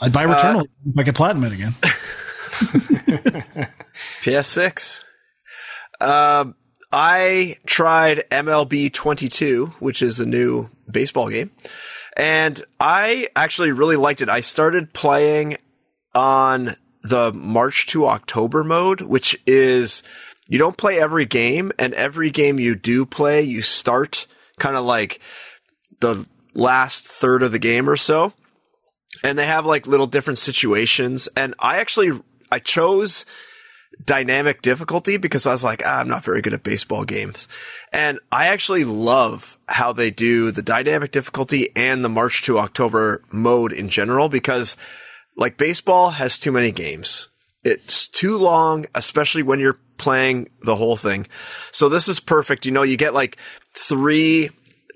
[0.00, 1.72] I'd buy Returnal uh, if I could platinum it again.
[4.22, 5.02] PS6.
[6.00, 6.54] Um,
[6.92, 11.50] I tried MLB 22, which is a new baseball game,
[12.16, 14.28] and I actually really liked it.
[14.28, 15.58] I started playing
[16.14, 20.02] on the March to October mode, which is
[20.48, 24.26] you don't play every game, and every game you do play, you start
[24.58, 25.20] kind of like
[26.00, 28.32] the last third of the game or so.
[29.22, 31.28] And they have like little different situations.
[31.36, 32.20] And I actually,
[32.50, 33.24] I chose
[34.04, 37.48] dynamic difficulty because I was like, ah, I'm not very good at baseball games.
[37.92, 43.22] And I actually love how they do the dynamic difficulty and the March to October
[43.30, 44.76] mode in general because
[45.36, 47.28] like baseball has too many games.
[47.64, 51.26] It's too long, especially when you're playing the whole thing.
[51.72, 52.64] So this is perfect.
[52.64, 53.36] You know, you get like
[53.74, 54.50] three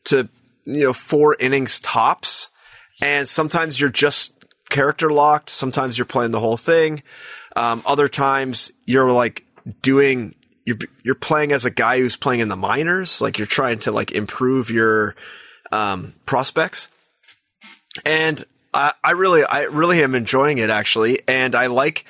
[0.05, 0.29] to,
[0.65, 2.49] you know, four innings tops.
[3.01, 4.33] And sometimes you're just
[4.71, 5.51] character locked.
[5.51, 7.03] Sometimes you're playing the whole thing.
[7.57, 9.45] Um, other times you're like
[9.83, 10.35] doing,
[10.65, 13.21] you're, you're playing as a guy who's playing in the minors.
[13.21, 15.15] Like you're trying to like improve your,
[15.71, 16.89] um, prospects.
[18.07, 18.43] And
[18.73, 21.21] I, I really, I really am enjoying it actually.
[21.29, 22.07] And I like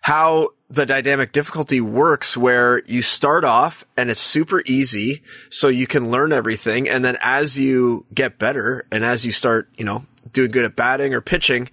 [0.00, 5.86] how the dynamic difficulty works where you start off and it's super easy so you
[5.86, 6.88] can learn everything.
[6.88, 10.76] And then as you get better and as you start, you know, doing good at
[10.76, 11.70] batting or pitching,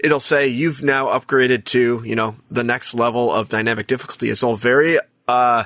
[0.00, 4.28] it'll say you've now upgraded to, you know, the next level of dynamic difficulty.
[4.28, 5.64] It's all very, uh,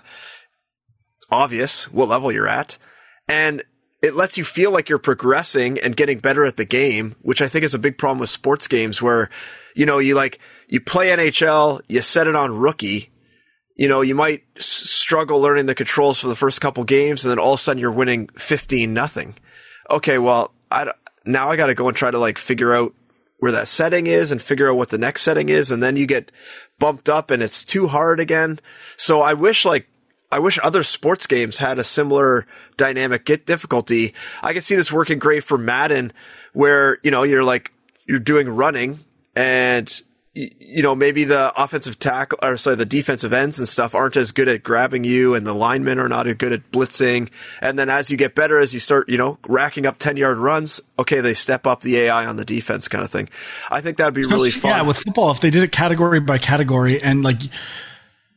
[1.30, 2.76] obvious what level you're at.
[3.28, 3.62] And
[4.02, 7.48] it lets you feel like you're progressing and getting better at the game, which I
[7.48, 9.28] think is a big problem with sports games where,
[9.74, 13.10] you know, you like, you play NHL, you set it on rookie,
[13.76, 17.30] you know, you might s- struggle learning the controls for the first couple games and
[17.30, 19.34] then all of a sudden you're winning 15 nothing.
[19.90, 20.18] Okay.
[20.18, 20.92] Well, I,
[21.24, 22.94] now I got to go and try to like figure out
[23.40, 25.70] where that setting is and figure out what the next setting is.
[25.70, 26.30] And then you get
[26.78, 28.60] bumped up and it's too hard again.
[28.96, 29.88] So I wish like,
[30.30, 34.14] I wish other sports games had a similar dynamic get difficulty.
[34.42, 36.12] I can see this working great for Madden
[36.52, 37.72] where, you know, you're like,
[38.06, 39.00] you're doing running
[39.34, 44.16] and you know, maybe the offensive tackle or sorry, the defensive ends and stuff aren't
[44.16, 47.28] as good at grabbing you and the linemen are not as good at blitzing.
[47.60, 50.38] And then as you get better, as you start, you know, racking up 10 yard
[50.38, 53.28] runs, okay, they step up the AI on the defense kind of thing.
[53.70, 54.70] I think that would be really fun.
[54.70, 57.40] Yeah, with football, if they did it category by category and like,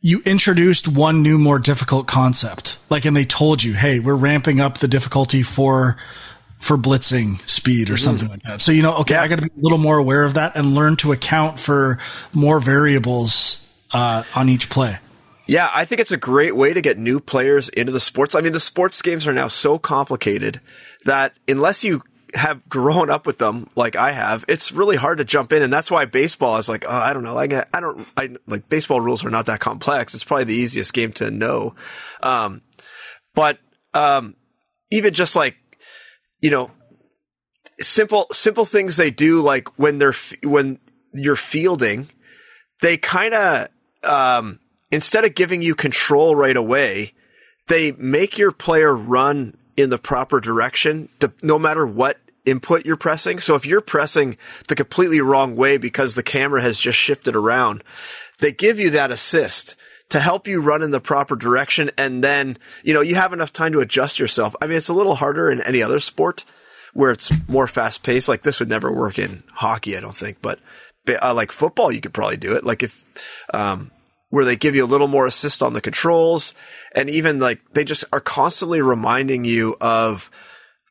[0.00, 2.78] you introduced one new, more difficult concept.
[2.90, 5.96] Like, and they told you, hey, we're ramping up the difficulty for
[6.64, 8.04] for blitzing speed or mm-hmm.
[8.04, 8.60] something like that.
[8.62, 9.22] So, you know, okay, yeah.
[9.22, 11.98] I got to be a little more aware of that and learn to account for
[12.32, 14.98] more variables uh, on each play.
[15.46, 18.34] Yeah, I think it's a great way to get new players into the sports.
[18.34, 20.62] I mean, the sports games are now so complicated
[21.04, 22.02] that unless you
[22.32, 25.60] have grown up with them like I have, it's really hard to jump in.
[25.60, 27.34] And that's why baseball is like, oh, I don't know.
[27.34, 30.14] Like, I don't, I like baseball rules are not that complex.
[30.14, 31.74] It's probably the easiest game to know.
[32.22, 32.62] Um,
[33.34, 33.58] but,
[33.92, 34.34] um,
[34.90, 35.56] even just like
[36.44, 36.70] you know,
[37.80, 40.78] simple, simple things they do, like when they're, when
[41.14, 42.06] you're fielding,
[42.82, 43.68] they kind of,
[44.06, 47.14] um, instead of giving you control right away,
[47.68, 52.98] they make your player run in the proper direction to, no matter what input you're
[52.98, 53.38] pressing.
[53.38, 54.36] So if you're pressing
[54.68, 57.82] the completely wrong way because the camera has just shifted around,
[58.40, 59.76] they give you that assist
[60.10, 61.90] to help you run in the proper direction.
[61.98, 64.54] And then, you know, you have enough time to adjust yourself.
[64.60, 66.44] I mean, it's a little harder in any other sport
[66.92, 68.28] where it's more fast paced.
[68.28, 70.60] Like this would never work in hockey, I don't think, but
[71.20, 72.64] uh, like football, you could probably do it.
[72.64, 73.04] Like if,
[73.52, 73.90] um,
[74.34, 76.54] where they give you a little more assist on the controls.
[76.92, 80.28] And even like they just are constantly reminding you of,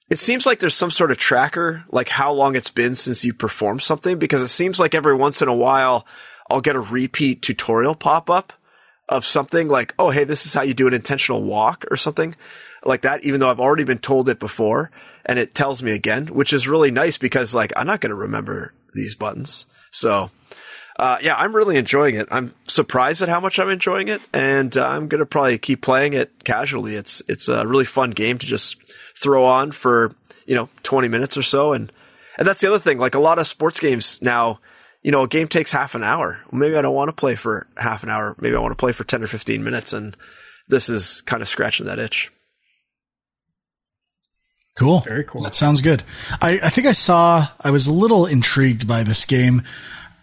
[0.09, 3.33] it seems like there's some sort of tracker, like how long it's been since you
[3.33, 6.07] performed something, because it seems like every once in a while
[6.49, 8.53] I'll get a repeat tutorial pop up
[9.13, 12.35] of something like, oh, hey, this is how you do an intentional walk or something
[12.83, 14.91] like that, even though I've already been told it before
[15.25, 18.15] and it tells me again, which is really nice because like I'm not going to
[18.15, 19.65] remember these buttons.
[19.91, 20.31] So,
[20.97, 22.27] uh, yeah, I'm really enjoying it.
[22.31, 26.13] I'm surprised at how much I'm enjoying it, and uh, I'm gonna probably keep playing
[26.13, 26.95] it casually.
[26.95, 28.77] It's it's a really fun game to just
[29.15, 31.91] throw on for you know 20 minutes or so, and
[32.37, 32.99] and that's the other thing.
[32.99, 34.59] Like a lot of sports games now,
[35.03, 36.39] you know, a game takes half an hour.
[36.49, 38.35] Well, maybe I don't want to play for half an hour.
[38.39, 40.15] Maybe I want to play for 10 or 15 minutes, and
[40.67, 42.31] this is kind of scratching that itch.
[44.75, 45.01] Cool.
[45.01, 45.43] Very cool.
[45.43, 46.03] That sounds good.
[46.41, 49.61] I, I think I saw, I was a little intrigued by this game.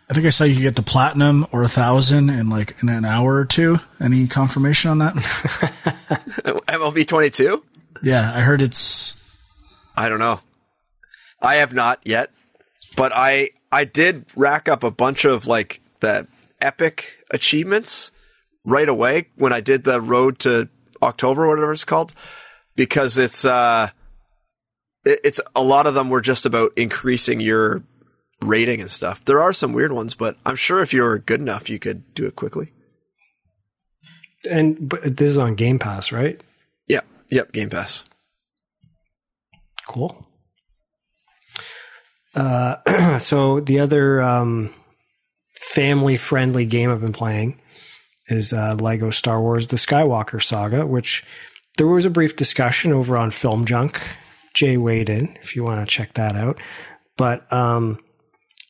[0.09, 2.89] I think I saw you could get the platinum or a thousand in like in
[2.89, 3.79] an hour or two.
[4.01, 5.15] Any confirmation on that?
[6.67, 7.63] MLB 22?
[8.03, 9.23] Yeah, I heard it's.
[9.97, 10.41] I don't know.
[11.41, 12.31] I have not yet,
[12.97, 16.27] but I I did rack up a bunch of like the
[16.61, 18.11] epic achievements
[18.65, 20.69] right away when I did the road to
[21.03, 22.13] October, whatever it's called,
[22.77, 23.91] because it's uh
[25.05, 27.83] it's a lot of them were just about increasing your
[28.43, 29.25] rating and stuff.
[29.25, 32.27] There are some weird ones, but I'm sure if you're good enough, you could do
[32.27, 32.73] it quickly.
[34.49, 36.41] And but this is on Game Pass, right?
[36.89, 38.05] Yep, yep, Game Pass.
[39.87, 40.27] Cool.
[42.35, 44.73] Uh, so the other um,
[45.55, 47.61] family-friendly game I've been playing
[48.29, 51.25] is uh, Lego Star Wars: The Skywalker Saga, which
[51.79, 54.01] there was a brief discussion over on Film Junk
[54.55, 56.59] Jay in if you want to check that out.
[57.17, 57.99] But um,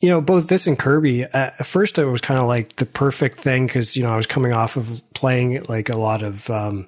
[0.00, 1.24] you know, both this and Kirby.
[1.24, 4.26] At first, it was kind of like the perfect thing because you know I was
[4.26, 6.86] coming off of playing like a lot of um,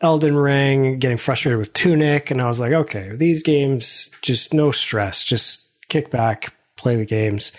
[0.00, 4.70] Elden Ring, getting frustrated with Tunic, and I was like, okay, these games just no
[4.70, 7.52] stress, just kick back, play the games,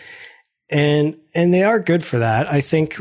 [0.69, 2.51] and and they are good for that.
[2.51, 2.99] I think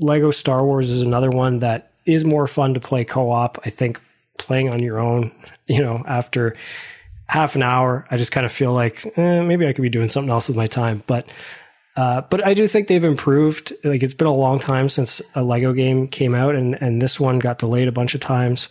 [0.00, 3.58] Lego Star Wars is another one that is more fun to play co-op.
[3.64, 4.00] I think
[4.36, 5.30] playing on your own,
[5.68, 6.56] you know, after
[7.26, 10.08] half an hour, I just kind of feel like eh, maybe I could be doing
[10.08, 11.04] something else with my time.
[11.06, 11.28] But
[11.96, 13.72] uh, but I do think they've improved.
[13.84, 17.20] Like it's been a long time since a Lego game came out, and and this
[17.20, 18.68] one got delayed a bunch of times.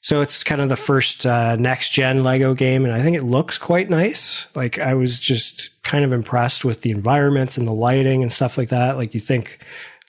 [0.00, 3.24] So it's kind of the first uh, next gen Lego game, and I think it
[3.24, 4.46] looks quite nice.
[4.54, 8.56] Like I was just kind of impressed with the environments and the lighting and stuff
[8.56, 8.96] like that.
[8.96, 9.58] Like you think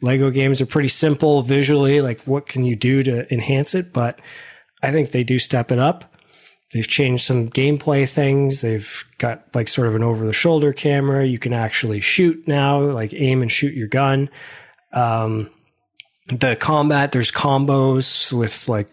[0.02, 2.02] Lego games are pretty simple visually.
[2.02, 3.92] Like what can you do to enhance it?
[3.92, 4.20] But
[4.84, 6.14] I think they do step it up.
[6.72, 8.62] They've changed some gameplay things.
[8.62, 11.26] They've got like sort of an over the shoulder camera.
[11.26, 14.30] You can actually shoot now, like aim and shoot your gun.
[14.94, 15.50] Um,
[16.28, 18.88] the combat, there's combos with like,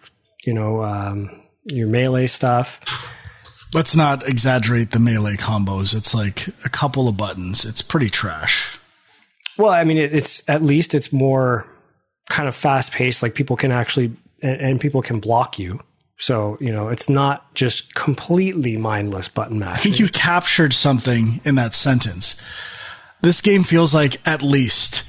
[0.47, 2.81] you know, um, your melee stuff.
[3.75, 5.95] Let's not exaggerate the melee combos.
[5.95, 7.65] It's like a couple of buttons.
[7.65, 8.79] It's pretty trash.
[9.59, 11.67] Well, I mean, it, it's at least it's more
[12.29, 13.23] kind of fast paced.
[13.23, 15.81] Like people can actually, and, and people can block you.
[16.19, 19.79] So, you know, it's not just completely mindless button mashing.
[19.79, 22.41] I think you captured something in that sentence.
[23.21, 25.03] This game feels like at least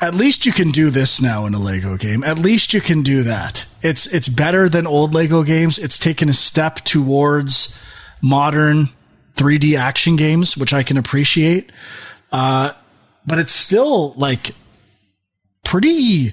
[0.00, 2.22] at least you can do this now in a Lego game.
[2.22, 3.66] At least you can do that.
[3.82, 5.78] It's it's better than old Lego games.
[5.78, 7.78] It's taken a step towards
[8.22, 8.88] modern
[9.34, 11.70] 3D action games, which I can appreciate.
[12.30, 12.72] Uh,
[13.26, 14.52] but it's still like
[15.64, 16.32] pretty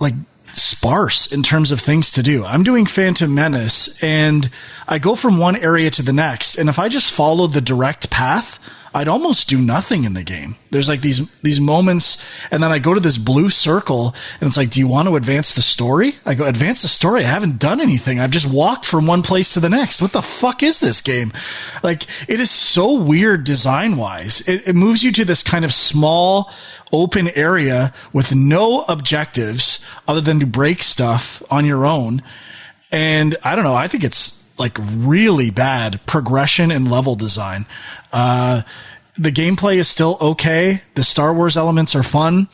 [0.00, 0.14] like
[0.52, 2.44] sparse in terms of things to do.
[2.44, 4.50] I'm doing Phantom Menace and
[4.86, 6.56] I go from one area to the next.
[6.56, 8.58] And if I just followed the direct path,
[8.94, 10.56] I'd almost do nothing in the game.
[10.70, 14.56] There's like these these moments, and then I go to this blue circle, and it's
[14.56, 16.14] like, do you want to advance the story?
[16.24, 17.24] I go, advance the story.
[17.24, 18.20] I haven't done anything.
[18.20, 20.00] I've just walked from one place to the next.
[20.00, 21.32] What the fuck is this game?
[21.82, 24.46] Like, it is so weird design wise.
[24.48, 26.50] It, it moves you to this kind of small,
[26.92, 32.22] open area with no objectives other than to break stuff on your own.
[32.90, 33.74] And I don't know.
[33.74, 37.66] I think it's like really bad progression and level design.
[38.12, 38.62] Uh,
[39.16, 40.82] the gameplay is still okay.
[40.94, 42.48] The Star Wars elements are fun,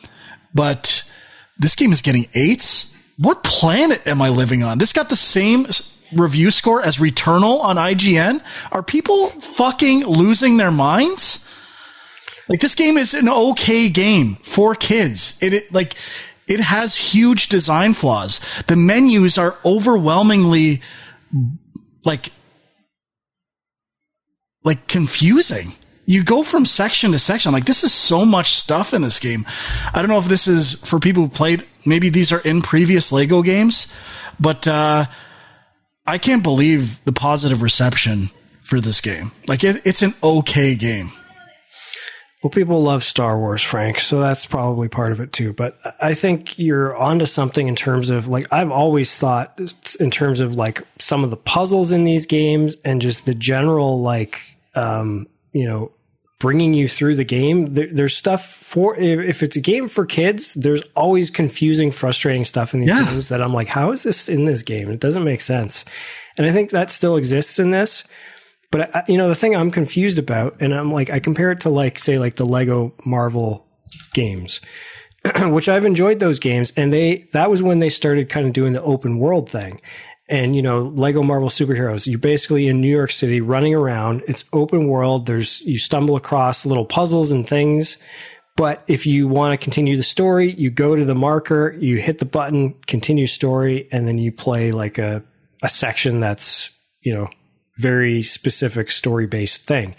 [0.53, 1.09] but
[1.57, 2.95] this game is getting eights.
[3.17, 4.77] What planet am I living on?
[4.77, 5.67] This got the same
[6.13, 8.41] review score as Returnal on IGN.
[8.71, 11.47] Are people fucking losing their minds?
[12.47, 15.41] Like this game is an okay game for kids.
[15.41, 15.95] It, it like
[16.47, 18.39] it has huge design flaws.
[18.67, 20.81] The menus are overwhelmingly
[22.05, 22.31] like
[24.63, 25.67] like confusing.
[26.05, 27.51] you go from section to section.
[27.51, 29.45] Like, this is so much stuff in this game.
[29.93, 33.11] I don't know if this is for people who played, maybe these are in previous
[33.11, 33.91] Lego games,
[34.39, 35.05] but, uh,
[36.07, 38.29] I can't believe the positive reception
[38.61, 39.31] for this game.
[39.47, 41.09] Like it, it's an okay game.
[42.45, 45.51] Well, people love Star Wars, Frank, so that's probably part of it too.
[45.51, 49.59] But I think you're onto something in terms of like I've always thought
[49.99, 53.99] in terms of like some of the puzzles in these games and just the general
[53.99, 54.41] like
[54.75, 55.91] um, you know
[56.37, 57.73] bringing you through the game.
[57.73, 60.53] There, there's stuff for if it's a game for kids.
[60.53, 63.05] There's always confusing, frustrating stuff in these yeah.
[63.05, 64.91] games that I'm like, how is this in this game?
[64.91, 65.83] It doesn't make sense,
[66.37, 68.03] and I think that still exists in this.
[68.75, 71.61] But I, you know, the thing I'm confused about, and I'm like, I compare it
[71.61, 73.65] to like, say, like the Lego Marvel
[74.13, 74.59] games,
[75.43, 78.73] which I've enjoyed those games, and they that was when they started kind of doing
[78.73, 79.79] the open world thing.
[80.27, 84.23] And you know, Lego Marvel superheroes, you're basically in New York City running around.
[84.27, 85.25] It's open world.
[85.25, 87.97] There's you stumble across little puzzles and things.
[88.57, 92.19] But if you want to continue the story, you go to the marker, you hit
[92.19, 95.23] the button, continue story, and then you play like a,
[95.63, 97.29] a section that's, you know,
[97.77, 99.95] very specific story based thing.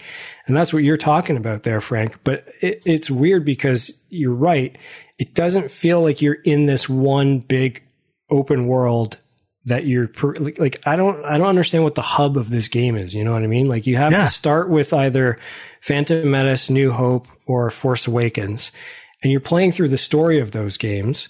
[0.47, 2.19] And that's what you're talking about there, Frank.
[2.23, 4.77] But it, it's weird because you're right.
[5.19, 7.83] It doesn't feel like you're in this one big
[8.29, 9.17] open world
[9.65, 12.95] that you're per, like, I don't, I don't understand what the hub of this game
[12.95, 13.13] is.
[13.13, 13.67] You know what I mean?
[13.67, 14.25] Like you have yeah.
[14.25, 15.39] to start with either
[15.81, 18.71] Phantom Menace, New Hope, or Force Awakens,
[19.21, 21.29] and you're playing through the story of those games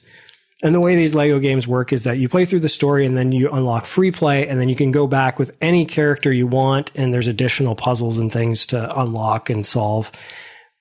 [0.63, 3.15] and the way these Lego games work is that you play through the story and
[3.15, 6.47] then you unlock free play and then you can go back with any character you
[6.47, 10.11] want and there's additional puzzles and things to unlock and solve.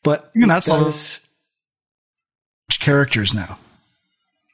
[0.03, 0.91] But and that's all
[2.81, 3.59] characters now.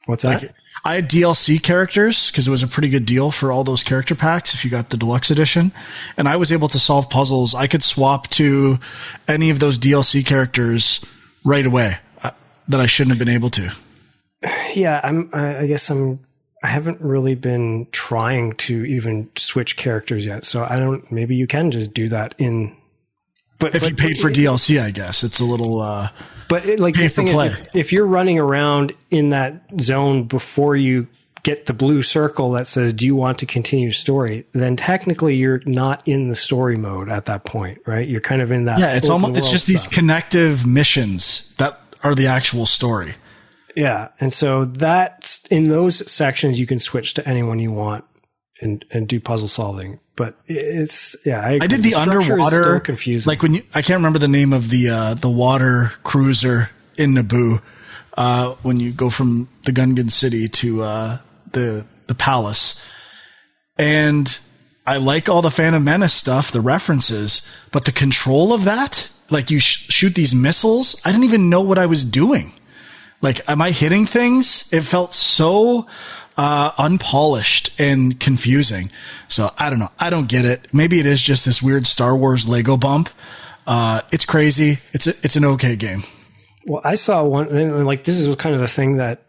[0.05, 0.41] What's that?
[0.41, 0.53] Like,
[0.83, 4.15] I had DLC characters because it was a pretty good deal for all those character
[4.15, 5.71] packs if you got the deluxe edition.
[6.17, 7.55] And I was able to solve puzzles.
[7.55, 8.79] I could swap to
[9.25, 10.99] any of those DLC characters
[11.45, 12.31] right away uh,
[12.67, 13.73] that I shouldn't have been able to
[14.73, 15.29] yeah, I'm.
[15.33, 16.19] I guess I'm.
[16.61, 21.09] I haven't really been trying to even switch characters yet, so I don't.
[21.11, 22.75] Maybe you can just do that in.
[23.59, 25.81] But if but, you paid for it, DLC, I guess it's a little.
[25.81, 26.09] uh
[26.49, 30.75] But it, like the thing is, if, if you're running around in that zone before
[30.75, 31.07] you
[31.43, 35.61] get the blue circle that says do you want to continue story then technically you're
[35.65, 38.95] not in the story mode at that point right you're kind of in that yeah
[38.95, 39.83] it's almost it's just stuff.
[39.83, 43.13] these connective missions that are the actual story
[43.75, 48.05] yeah, and so that in those sections you can switch to anyone you want
[48.61, 49.99] and and do puzzle solving.
[50.15, 53.29] But it's yeah, I, I did the, the underwater confusing.
[53.29, 57.13] Like when you, I can't remember the name of the uh, the water cruiser in
[57.13, 57.61] Naboo.
[58.15, 61.17] Uh, when you go from the Gungan city to uh,
[61.51, 62.83] the the palace,
[63.77, 64.39] and
[64.85, 69.49] I like all the Phantom Menace stuff, the references, but the control of that, like
[69.49, 72.53] you sh- shoot these missiles, I didn't even know what I was doing.
[73.23, 74.71] Like, am I hitting things?
[74.71, 75.87] It felt so
[76.37, 78.91] uh, unpolished and confusing.
[79.29, 79.91] So I don't know.
[79.97, 80.67] I don't get it.
[80.73, 83.09] Maybe it is just this weird Star Wars Lego bump.
[83.65, 84.79] Uh, it's crazy.
[84.91, 86.03] It's a, it's an okay game.
[86.65, 89.25] Well, I saw one, and like this is kind of the thing that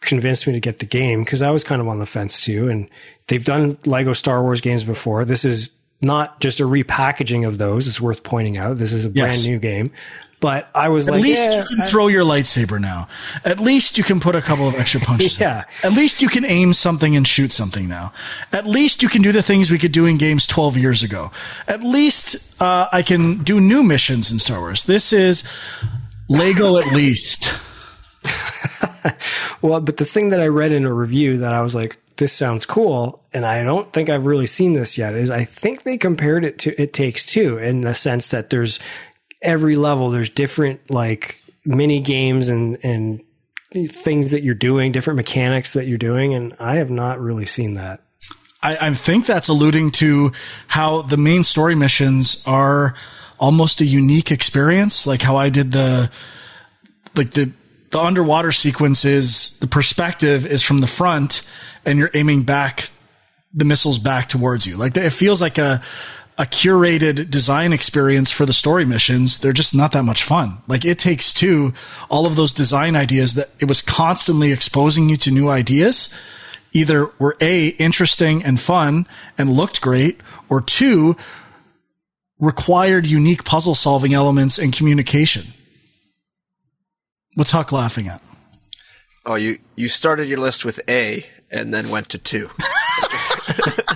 [0.00, 2.68] convinced me to get the game because I was kind of on the fence too.
[2.68, 2.90] And
[3.28, 5.24] they've done Lego Star Wars games before.
[5.24, 5.70] This is
[6.00, 7.86] not just a repackaging of those.
[7.86, 8.78] It's worth pointing out.
[8.78, 9.46] This is a brand yes.
[9.46, 9.92] new game.
[10.40, 13.08] But I was like, At like, least yeah, you can I, throw your lightsaber now.
[13.44, 15.40] At least you can put a couple of extra punches.
[15.40, 15.64] yeah.
[15.82, 15.90] In.
[15.90, 18.12] At least you can aim something and shoot something now.
[18.52, 21.32] At least you can do the things we could do in games 12 years ago.
[21.66, 24.84] At least uh, I can do new missions in Star Wars.
[24.84, 25.42] This is
[26.28, 27.52] Lego at least.
[29.62, 32.32] well, but the thing that I read in a review that I was like, this
[32.32, 35.96] sounds cool, and I don't think I've really seen this yet, is I think they
[35.96, 38.80] compared it to It Takes Two in the sense that there's
[39.42, 43.22] every level there's different like mini games and and
[43.88, 47.74] things that you're doing, different mechanics that you're doing, and I have not really seen
[47.74, 48.00] that.
[48.62, 50.32] I, I think that's alluding to
[50.66, 52.94] how the main story missions are
[53.38, 56.10] almost a unique experience, like how I did the
[57.14, 57.52] like the
[57.90, 61.42] the underwater sequence is the perspective is from the front
[61.84, 62.90] and you're aiming back
[63.54, 64.76] the missiles back towards you.
[64.76, 65.82] Like it feels like a
[66.38, 70.58] a curated design experience for the story missions, they're just not that much fun.
[70.68, 71.74] Like it takes two,
[72.08, 76.14] all of those design ideas that it was constantly exposing you to new ideas
[76.72, 81.16] either were A, interesting and fun and looked great, or two,
[82.38, 85.46] required unique puzzle solving elements and communication.
[87.34, 88.22] What's Huck laughing at?
[89.26, 92.50] Oh, you, you started your list with A and then went to two.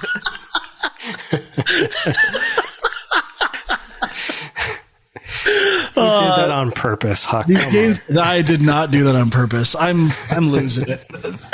[6.82, 7.46] purpose, Huck.
[7.46, 9.74] These Come games, I did not do that on purpose.
[9.74, 11.00] I'm I'm losing it.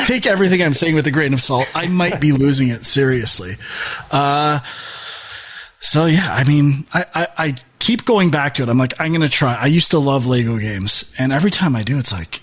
[0.06, 1.70] Take everything I'm saying with a grain of salt.
[1.74, 3.52] I might be losing it seriously.
[4.10, 4.60] Uh,
[5.80, 8.68] so yeah, I mean, I, I, I keep going back to it.
[8.68, 9.54] I'm like, I'm gonna try.
[9.54, 12.40] I used to love Lego games, and every time I do, it's like,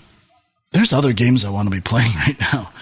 [0.72, 2.72] there's other games I want to be playing right now.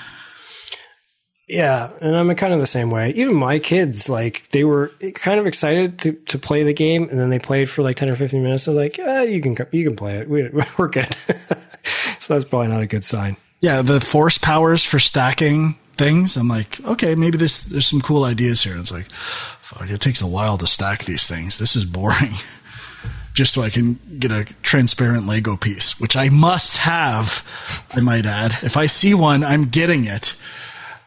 [1.55, 3.11] Yeah, and I'm kind of the same way.
[3.11, 7.21] Even my kids, like, they were kind of excited to, to play the game, and
[7.21, 8.65] then they played for like 10 or 15 minutes.
[8.65, 10.29] They're like, you can you can play it.
[10.29, 10.49] We,
[10.79, 11.17] we're good.
[12.19, 13.37] so that's probably not a good sign.
[13.61, 16.37] Yeah, the force powers for stacking things.
[16.37, 18.77] I'm like, okay, maybe there's there's some cool ideas here.
[18.77, 21.59] It's like, fuck, it takes a while to stack these things.
[21.59, 22.33] This is boring.
[23.33, 27.45] Just so I can get a transparent Lego piece, which I must have,
[27.93, 28.53] I might add.
[28.63, 30.35] If I see one, I'm getting it.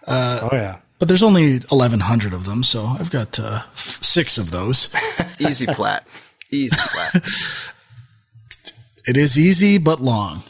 [0.07, 0.77] Oh yeah.
[0.99, 4.91] But there's only 1,100 of them, so I've got uh, f- six of those.
[5.39, 6.07] Easy plat.
[6.49, 7.23] Easy plat.
[9.07, 10.43] It is easy but long.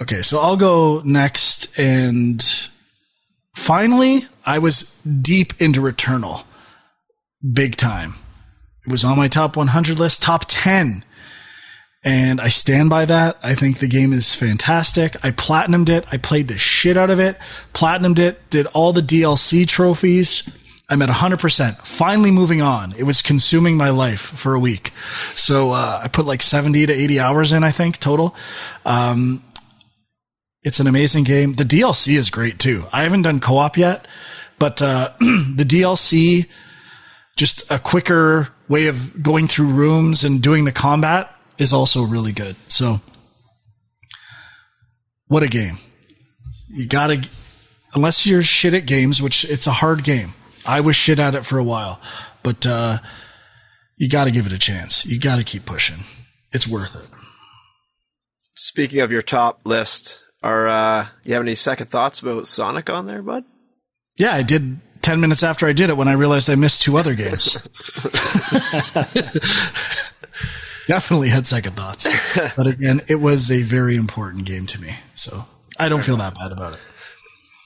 [0.00, 2.42] Okay, so I'll go next, and
[3.54, 6.44] finally, I was deep into Returnal,
[7.52, 8.14] big time.
[8.86, 11.04] It was on my top 100 list, top 10,
[12.04, 13.38] and I stand by that.
[13.42, 15.16] I think the game is fantastic.
[15.24, 16.06] I platinumed it.
[16.12, 17.36] I played the shit out of it,
[17.74, 20.48] platinumed it, did all the DLC trophies.
[20.88, 21.78] I'm at 100%.
[21.78, 22.94] Finally moving on.
[22.96, 24.92] It was consuming my life for a week.
[25.34, 28.34] So, uh, I put like 70 to 80 hours in, I think, total.
[28.86, 29.44] Um,
[30.62, 31.52] it's an amazing game.
[31.52, 32.84] The DLC is great too.
[32.90, 34.08] I haven't done co-op yet,
[34.58, 36.48] but, uh, the DLC,
[37.36, 42.32] just a quicker way of going through rooms and doing the combat is also really
[42.32, 42.56] good.
[42.68, 43.00] So,
[45.26, 45.76] what a game.
[46.68, 47.28] You gotta,
[47.94, 50.30] unless you're shit at games, which it's a hard game.
[50.66, 52.00] I was shit at it for a while,
[52.42, 52.98] but, uh,
[53.96, 55.04] you gotta give it a chance.
[55.04, 56.04] You gotta keep pushing.
[56.52, 57.08] It's worth it.
[58.54, 63.06] Speaking of your top list, are uh, you have any second thoughts about Sonic on
[63.06, 63.44] there, bud?
[64.16, 66.96] Yeah, I did 10 minutes after I did it when I realized I missed two
[66.96, 67.56] other games.
[70.88, 72.08] Definitely had second thoughts.
[72.56, 74.94] But again, it was a very important game to me.
[75.14, 75.44] So
[75.78, 76.78] I don't feel that bad about it.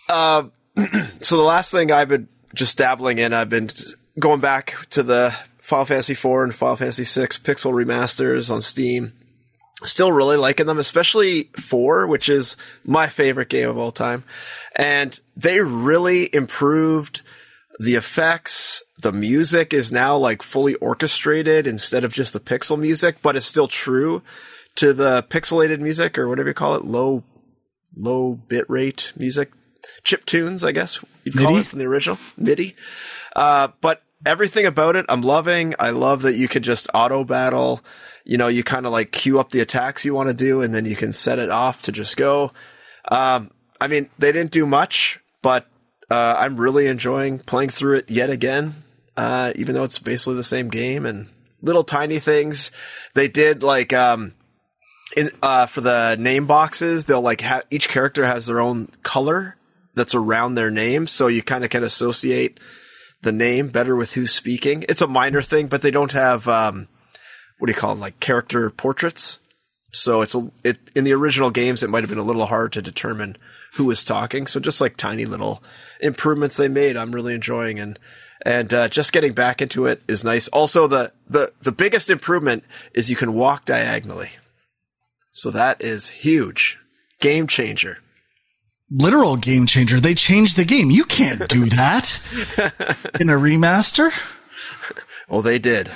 [0.08, 0.44] Uh,
[1.20, 3.70] so the last thing I've been just dabbling in, I've been
[4.18, 9.12] going back to the Final Fantasy IV and Final Fantasy VI pixel remasters on Steam.
[9.84, 14.24] Still really liking them, especially 4, which is my favorite game of all time.
[14.74, 17.21] And they really improved
[17.82, 18.82] the effects.
[19.00, 23.46] The music is now like fully orchestrated instead of just the pixel music, but it's
[23.46, 24.22] still true
[24.76, 27.24] to the pixelated music or whatever you call it, low,
[27.96, 29.50] low bit rate music,
[30.04, 31.60] chip tunes, I guess you'd call MIDI?
[31.60, 32.76] it from the original MIDI.
[33.34, 35.74] Uh, but everything about it, I'm loving.
[35.80, 37.80] I love that you can just auto battle.
[38.24, 40.72] You know, you kind of like queue up the attacks you want to do and
[40.72, 42.52] then you can set it off to just go.
[43.08, 45.66] Um, I mean, they didn't do much, but
[46.12, 48.84] uh, I'm really enjoying playing through it yet again,
[49.16, 51.28] uh, even though it's basically the same game and
[51.62, 52.70] little tiny things.
[53.14, 54.34] They did like, um,
[55.16, 59.56] in, uh, for the name boxes, they'll like have each character has their own color
[59.94, 61.06] that's around their name.
[61.06, 62.60] So you kind of can associate
[63.22, 64.84] the name better with who's speaking.
[64.90, 66.88] It's a minor thing, but they don't have, um,
[67.58, 68.00] what do you call it?
[68.00, 69.38] Like character portraits.
[69.94, 72.72] So it's a, it, in the original games, it might have been a little hard
[72.72, 73.38] to determine
[73.74, 74.46] who was talking.
[74.46, 75.62] So just like tiny little
[76.02, 77.98] improvements they made, I'm really enjoying and,
[78.44, 80.48] and, uh, just getting back into it is nice.
[80.48, 84.30] Also, the, the, the biggest improvement is you can walk diagonally.
[85.30, 86.78] So that is huge.
[87.20, 87.98] Game changer.
[88.90, 90.00] Literal game changer.
[90.00, 90.90] They changed the game.
[90.90, 92.18] You can't do that
[93.18, 94.12] in a remaster.
[95.30, 95.90] Oh, they did.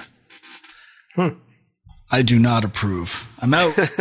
[2.10, 3.30] I do not approve.
[3.40, 3.74] I'm out.
[3.76, 3.92] That's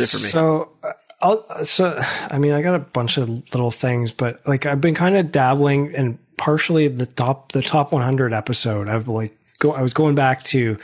[0.00, 0.24] it for me.
[0.24, 1.98] So, uh, I'll, so
[2.30, 5.32] I mean, I got a bunch of little things, but like I've been kind of
[5.32, 8.88] dabbling and partially the top the top 100 episode.
[8.88, 9.72] I've like go.
[9.72, 10.78] I was going back to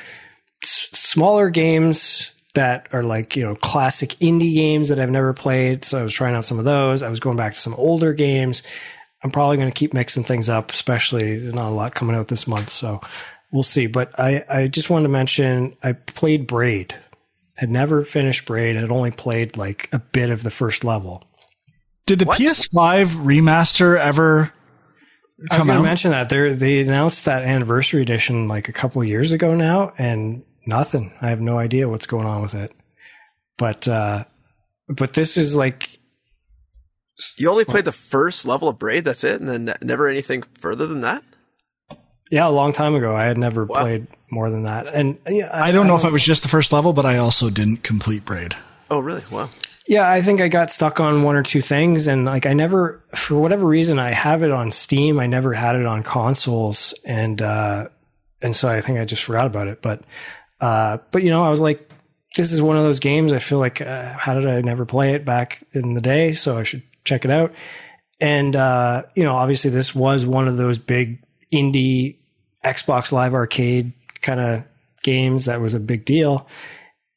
[0.63, 5.85] s- smaller games that are like you know classic indie games that I've never played.
[5.85, 7.03] So I was trying out some of those.
[7.03, 8.63] I was going back to some older games.
[9.23, 12.47] I'm probably going to keep mixing things up, especially not a lot coming out this
[12.47, 12.69] month.
[12.69, 13.01] So
[13.51, 13.87] we'll see.
[13.87, 16.95] But I, I just wanted to mention I played Braid.
[17.55, 18.77] Had never finished Braid.
[18.77, 21.25] Had only played like a bit of the first level.
[22.07, 24.53] Did the PS5 remaster ever
[25.39, 25.83] I was come going out?
[25.83, 29.55] to mention that they they announced that anniversary edition like a couple of years ago
[29.55, 31.13] now, and nothing.
[31.21, 32.73] I have no idea what's going on with it.
[33.57, 34.25] But uh,
[34.89, 35.99] but this is like
[37.39, 40.87] You only played the first level of Braid, that's it, and then never anything further
[40.87, 41.23] than that?
[42.31, 43.15] Yeah, a long time ago.
[43.15, 43.83] I had never wow.
[43.83, 46.43] played more than that, and yeah, I, I don't know I if I was just
[46.43, 48.57] the first level, but I also didn't complete Braid.
[48.91, 49.25] Oh, really?
[49.31, 49.49] Wow.
[49.87, 53.03] Yeah, I think I got stuck on one or two things, and like I never,
[53.15, 55.21] for whatever reason, I have it on Steam.
[55.21, 57.89] I never had it on consoles, and uh,
[58.41, 59.83] and so I think I just forgot about it.
[59.83, 60.03] But
[60.61, 61.91] uh, but you know, I was like,
[62.37, 63.33] this is one of those games.
[63.33, 66.33] I feel like, uh, how did I never play it back in the day?
[66.33, 67.53] So I should check it out.
[68.21, 71.23] And uh, you know, obviously, this was one of those big
[71.53, 72.17] indie
[72.65, 73.93] Xbox Live Arcade
[74.25, 74.65] kind of
[75.03, 76.49] games that was a big deal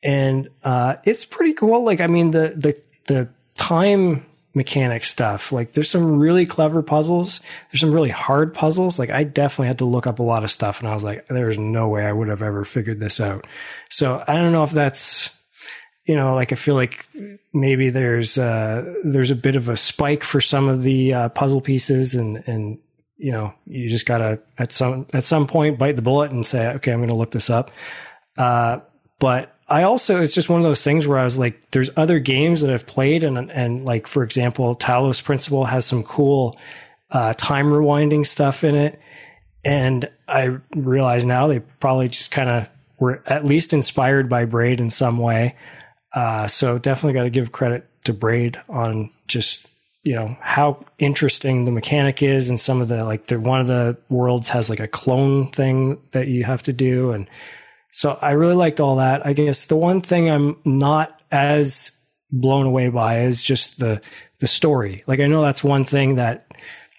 [0.04, 1.84] and uh, it's pretty cool.
[1.84, 5.52] Like, I mean, the the the time mechanic stuff.
[5.52, 7.42] Like, there's some really clever puzzles.
[7.72, 8.98] There's some really hard puzzles.
[8.98, 11.28] Like, I definitely had to look up a lot of stuff, and I was like,
[11.28, 13.46] there's no way I would have ever figured this out.
[13.90, 15.30] So I don't know if that's
[16.06, 17.06] you know, like I feel like
[17.54, 21.60] maybe there's uh, there's a bit of a spike for some of the uh, puzzle
[21.60, 22.80] pieces, and and
[23.18, 26.68] you know, you just gotta at some at some point bite the bullet and say,
[26.74, 27.72] okay, I'm to look this up.
[28.38, 28.80] Uh,
[29.20, 32.20] but I also it's just one of those things where I was like, there's other
[32.20, 36.58] games that I've played, and and like for example, Talos Principle has some cool
[37.12, 39.00] uh, time rewinding stuff in it,
[39.66, 44.80] and I realize now they probably just kind of were at least inspired by Braid
[44.80, 45.56] in some way.
[46.14, 49.68] Uh, so definitely got to give credit to Braid on just
[50.08, 53.68] you know how interesting the mechanic is, and some of the like the one of
[53.68, 57.30] the worlds has like a clone thing that you have to do, and
[57.92, 59.26] so I really liked all that.
[59.26, 61.92] I guess the one thing I'm not as
[62.32, 64.02] blown away by is just the
[64.40, 65.04] the story.
[65.08, 66.54] Like I know that's one thing that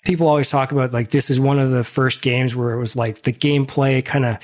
[0.05, 2.95] people always talk about like this is one of the first games where it was
[2.95, 4.37] like the gameplay kind of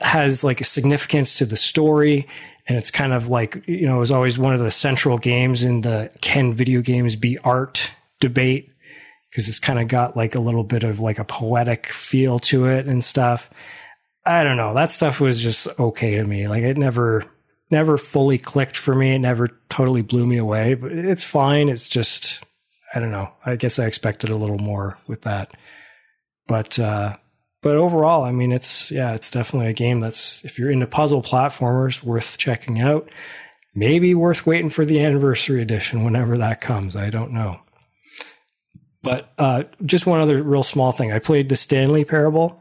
[0.00, 2.26] has like a significance to the story
[2.66, 5.62] and it's kind of like you know it was always one of the central games
[5.62, 7.90] in the can video games be art
[8.20, 8.70] debate
[9.30, 12.66] because it's kind of got like a little bit of like a poetic feel to
[12.66, 13.50] it and stuff
[14.24, 14.74] I don't know.
[14.74, 16.48] That stuff was just okay to me.
[16.48, 17.24] Like it never
[17.70, 19.14] never fully clicked for me.
[19.14, 21.68] It never totally blew me away, but it's fine.
[21.68, 22.40] It's just
[22.94, 23.30] I don't know.
[23.44, 25.52] I guess I expected a little more with that.
[26.46, 27.16] But uh
[27.62, 31.22] but overall, I mean it's yeah, it's definitely a game that's if you're into puzzle
[31.22, 33.08] platformers worth checking out.
[33.72, 36.96] Maybe worth waiting for the anniversary edition whenever that comes.
[36.96, 37.60] I don't know.
[39.02, 41.12] But uh, just one other real small thing.
[41.12, 42.60] I played the Stanley Parable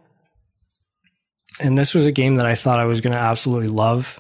[1.60, 4.20] and this was a game that I thought I was going to absolutely love,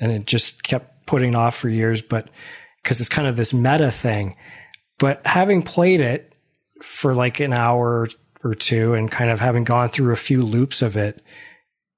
[0.00, 2.00] and it just kept putting off for years.
[2.00, 2.28] But
[2.82, 4.36] because it's kind of this meta thing,
[4.98, 6.32] but having played it
[6.82, 8.08] for like an hour
[8.42, 11.22] or two, and kind of having gone through a few loops of it,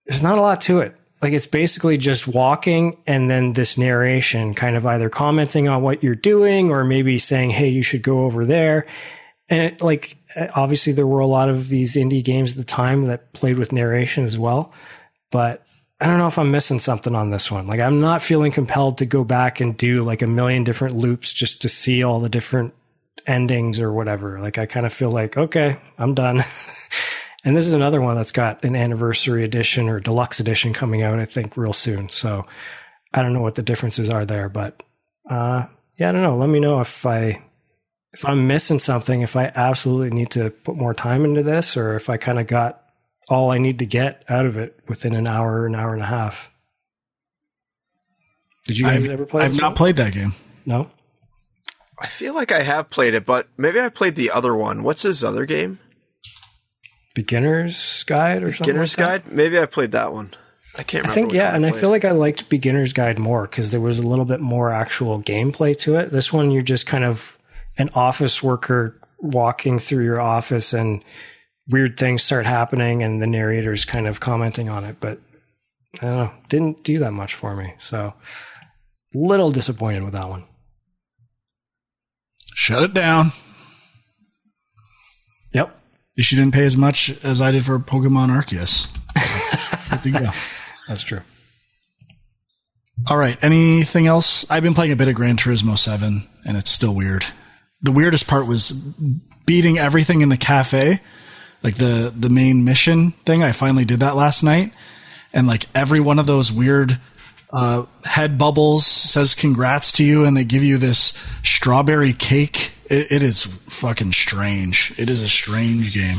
[0.06, 0.96] there's not a lot to it.
[1.22, 6.02] Like it's basically just walking and then this narration kind of either commenting on what
[6.02, 8.86] you're doing or maybe saying, Hey, you should go over there.
[9.50, 10.16] And it like
[10.54, 13.72] obviously there were a lot of these indie games at the time that played with
[13.72, 14.72] narration as well,
[15.30, 15.64] but
[16.00, 17.66] I don't know if I'm missing something on this one.
[17.66, 21.32] Like I'm not feeling compelled to go back and do like a million different loops
[21.32, 22.72] just to see all the different
[23.26, 24.40] endings or whatever.
[24.40, 26.42] Like I kind of feel like, okay, I'm done.
[27.44, 31.18] and this is another one that's got an anniversary edition or deluxe edition coming out,
[31.18, 32.08] I think, real soon.
[32.08, 32.46] So
[33.12, 34.82] I don't know what the differences are there, but
[35.28, 35.66] uh,
[35.98, 36.38] yeah, I don't know.
[36.38, 37.42] Let me know if I
[38.12, 41.94] if I'm missing something, if I absolutely need to put more time into this, or
[41.94, 42.82] if I kind of got
[43.28, 46.06] all I need to get out of it within an hour, an hour and a
[46.06, 46.50] half.
[48.66, 49.44] Did you I've, ever play?
[49.44, 50.32] I've not played that game.
[50.66, 50.90] No.
[51.98, 54.82] I feel like I have played it, but maybe I played the other one.
[54.82, 55.78] What's his other game?
[57.14, 58.66] Beginner's Guide or something.
[58.66, 59.32] Beginner's like Guide.
[59.32, 60.32] Maybe I played that one.
[60.76, 61.04] I can't.
[61.04, 61.10] Remember.
[61.10, 63.98] I think yeah, and I feel like I liked Beginner's Guide more because there was
[63.98, 66.10] a little bit more actual gameplay to it.
[66.12, 67.36] This one, you're just kind of
[67.80, 71.02] an office worker walking through your office and
[71.66, 75.18] weird things start happening and the narrator's kind of commenting on it, but
[76.02, 77.72] I don't know, didn't do that much for me.
[77.78, 78.12] So
[79.14, 80.44] little disappointed with that one.
[82.54, 83.32] Shut it down.
[85.54, 85.74] Yep.
[86.16, 88.88] You didn't pay as much as I did for Pokemon Arceus.
[90.88, 91.22] That's true.
[93.06, 93.42] All right.
[93.42, 94.44] Anything else?
[94.50, 97.24] I've been playing a bit of Gran Turismo 7 and it's still weird
[97.82, 98.72] the weirdest part was
[99.46, 101.00] beating everything in the cafe,
[101.62, 103.42] like the the main mission thing.
[103.42, 104.72] I finally did that last night,
[105.32, 106.98] and like every one of those weird
[107.52, 112.72] uh, head bubbles says congrats to you, and they give you this strawberry cake.
[112.86, 114.94] It, it is fucking strange.
[114.98, 116.18] It is a strange game.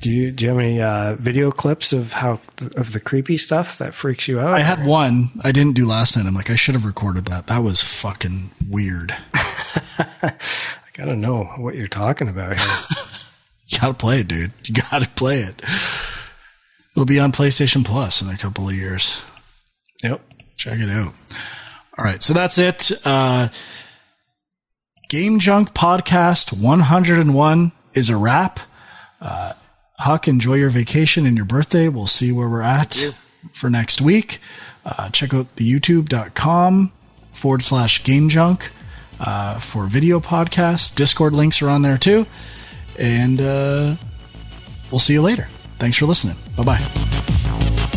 [0.00, 2.38] Do you do you have any uh, video clips of how
[2.76, 4.54] of the creepy stuff that freaks you out?
[4.54, 5.30] I had one.
[5.42, 6.26] I didn't do last night.
[6.26, 7.46] I'm like, I should have recorded that.
[7.46, 9.16] That was fucking weird.
[9.34, 10.34] I
[10.92, 12.98] gotta know what you're talking about here.
[13.80, 14.52] gotta play it, dude.
[14.64, 15.62] You gotta play it.
[16.94, 19.22] It'll be on PlayStation Plus in a couple of years.
[20.02, 20.20] Yep.
[20.56, 21.14] Check it out.
[21.98, 22.92] All right, so that's it.
[23.04, 23.48] Uh,
[25.08, 28.60] Game Junk Podcast 101 is a wrap.
[29.20, 29.54] Uh,
[29.98, 31.88] Huck, enjoy your vacation and your birthday.
[31.88, 33.12] We'll see where we're at
[33.54, 34.40] for next week.
[34.84, 36.92] Uh, check out the youtube.com
[37.32, 38.70] forward slash game junk
[39.20, 40.94] uh, for video podcasts.
[40.94, 42.26] Discord links are on there too.
[42.98, 43.96] And uh,
[44.90, 45.48] we'll see you later.
[45.78, 46.36] Thanks for listening.
[46.56, 47.92] Bye bye.